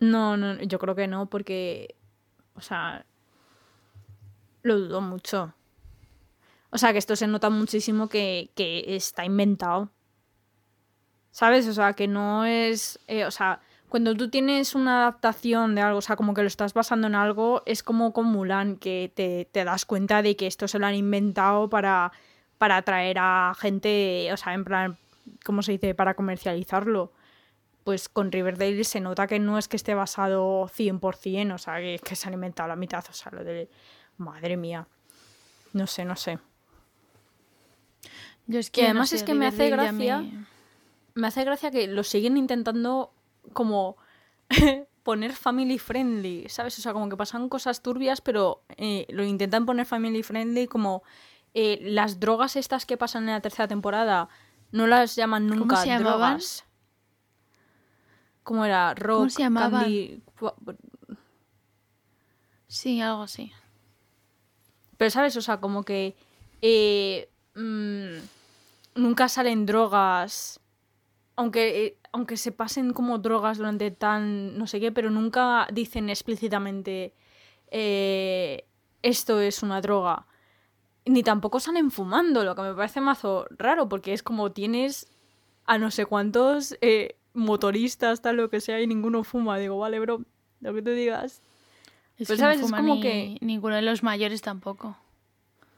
[0.00, 1.94] No, no, yo creo que no, porque.
[2.54, 3.06] O sea.
[4.62, 5.54] Lo dudo mucho.
[6.70, 9.90] O sea, que esto se nota muchísimo que, que está inventado.
[11.32, 11.66] ¿Sabes?
[11.66, 13.00] O sea, que no es.
[13.08, 16.46] eh, o sea, cuando tú tienes una adaptación de algo, o sea, como que lo
[16.48, 20.46] estás basando en algo, es como con Mulan, que te, te das cuenta de que
[20.46, 22.12] esto se lo han inventado para,
[22.58, 24.96] para atraer a gente, o sea, en plan,
[25.44, 25.94] ¿cómo se dice?
[25.94, 27.12] Para comercializarlo
[27.84, 31.98] pues con Riverdale se nota que no es que esté basado 100%, o sea, que,
[32.04, 33.68] que se han inventado la mitad, o sea, lo de...
[34.18, 34.86] Madre mía.
[35.72, 36.38] No sé, no sé.
[38.46, 40.44] Yo es Que que además no es sé, que me hace gracia- me-
[41.14, 43.12] Me hace gracia que lo siguen intentando
[43.52, 43.96] como
[45.02, 46.78] poner family friendly, ¿sabes?
[46.78, 51.02] O sea, como que pasan cosas turbias, pero eh, lo intentan poner family friendly como
[51.54, 54.28] eh, las drogas estas que pasan en la tercera temporada
[54.70, 56.18] no las llaman ¿Cómo nunca se llamaban?
[56.18, 56.64] drogas.
[58.42, 58.94] ¿Cómo era?
[58.94, 59.82] Rock, se llamaban?
[59.82, 60.22] candy...
[62.66, 63.52] Sí, algo así.
[64.96, 65.36] Pero, ¿sabes?
[65.36, 66.16] O sea, como que
[66.62, 70.58] eh, mm, nunca salen drogas.
[71.36, 76.10] Aunque, eh, aunque se pasen como drogas durante tan no sé qué, pero nunca dicen
[76.10, 77.14] explícitamente
[77.70, 78.64] eh,
[79.02, 80.26] esto es una droga.
[81.04, 85.08] Ni tampoco salen fumando, lo que me parece mazo raro, porque es como tienes
[85.64, 89.58] a no sé cuántos eh, motoristas, tal lo que sea, y ninguno fuma.
[89.58, 90.22] Digo, vale, bro,
[90.60, 91.40] lo que tú digas.
[92.18, 92.60] Es Pues, que ¿sabes?
[92.60, 94.96] no Es como ni- que- Ninguno de los mayores tampoco.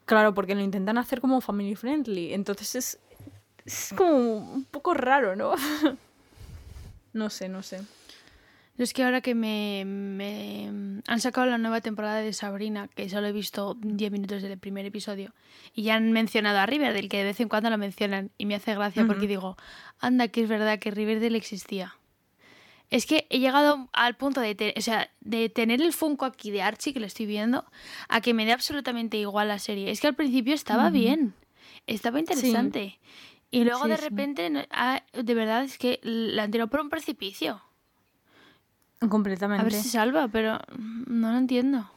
[0.05, 2.35] Claro, porque lo intentan hacer como family friendly.
[2.35, 3.01] Entonces es,
[3.65, 5.55] es como un poco raro, ¿no?
[7.13, 7.81] no sé, no sé.
[8.77, 10.67] Es que ahora que me, me
[11.07, 14.85] han sacado la nueva temporada de Sabrina, que solo he visto 10 minutos del primer
[14.85, 15.33] episodio,
[15.75, 18.57] y ya han mencionado a Riverdale, que de vez en cuando lo mencionan, y me
[18.57, 19.57] hace gracia porque digo,
[20.01, 21.95] anda, que es verdad que Riverdale existía.
[22.91, 26.51] Es que he llegado al punto de, te- o sea, de tener el Funko aquí
[26.51, 27.65] de Archie, que lo estoy viendo,
[28.09, 29.89] a que me dé absolutamente igual la serie.
[29.93, 31.33] Es que al principio estaba bien,
[31.87, 32.99] estaba interesante.
[33.55, 36.91] Y luego Sí, de repente, ah, de verdad, es que la han tirado por un
[36.91, 37.63] precipicio.
[39.09, 39.61] Completamente.
[39.61, 41.89] A ver si salva, pero no lo entiendo.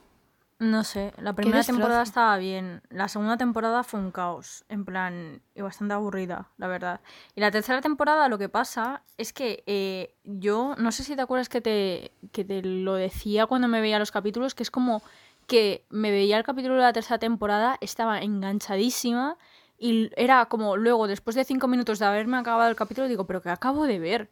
[0.59, 2.81] No sé, la primera temporada estaba bien.
[2.89, 4.65] La segunda temporada fue un caos.
[4.69, 7.01] En plan, y bastante aburrida, la verdad.
[7.35, 11.21] Y la tercera temporada lo que pasa es que eh, yo, no sé si te
[11.21, 15.01] acuerdas que te, que te lo decía cuando me veía los capítulos, que es como
[15.47, 19.37] que me veía el capítulo de la tercera temporada, estaba enganchadísima
[19.77, 23.41] y era como luego, después de cinco minutos de haberme acabado el capítulo, digo, pero
[23.41, 24.29] ¿qué acabo de ver?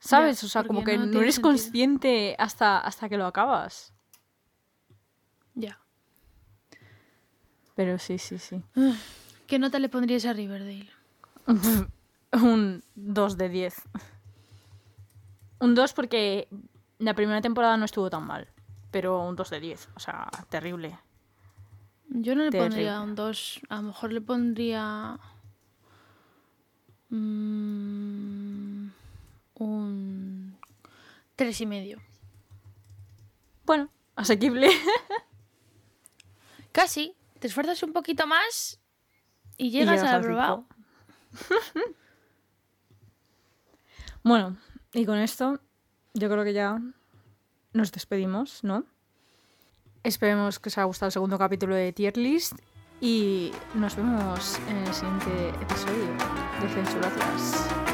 [0.00, 0.40] ¿Sabes?
[0.40, 1.50] Ya, o sea, como que no eres sentido.
[1.50, 3.94] consciente hasta, hasta que lo acabas.
[5.54, 5.78] Ya.
[7.76, 8.60] Pero sí, sí, sí.
[9.46, 10.90] ¿Qué nota le pondrías a Riverdale?
[12.32, 13.74] Un 2 de 10.
[15.60, 16.48] Un 2 porque
[16.98, 18.48] la primera temporada no estuvo tan mal.
[18.90, 19.88] Pero un 2 de 10.
[19.94, 20.98] O sea, terrible.
[22.14, 22.68] Yo no le Terrible.
[22.68, 23.60] pondría un 2.
[23.70, 25.18] A lo mejor le pondría.
[27.08, 28.88] mm,
[29.54, 30.56] un.
[31.36, 32.02] Tres y medio.
[33.64, 34.68] Bueno, asequible.
[36.72, 37.14] Casi.
[37.38, 38.78] Te esfuerzas un poquito más
[39.56, 40.66] y llegas, llegas al al aprobado.
[44.22, 44.56] bueno,
[44.92, 45.58] y con esto
[46.14, 46.78] yo creo que ya
[47.72, 48.84] nos despedimos, ¿no?
[50.04, 52.54] Esperemos que os haya gustado el segundo capítulo de Tier List
[53.00, 56.06] y nos vemos en el siguiente episodio
[56.60, 57.91] de Censuracias.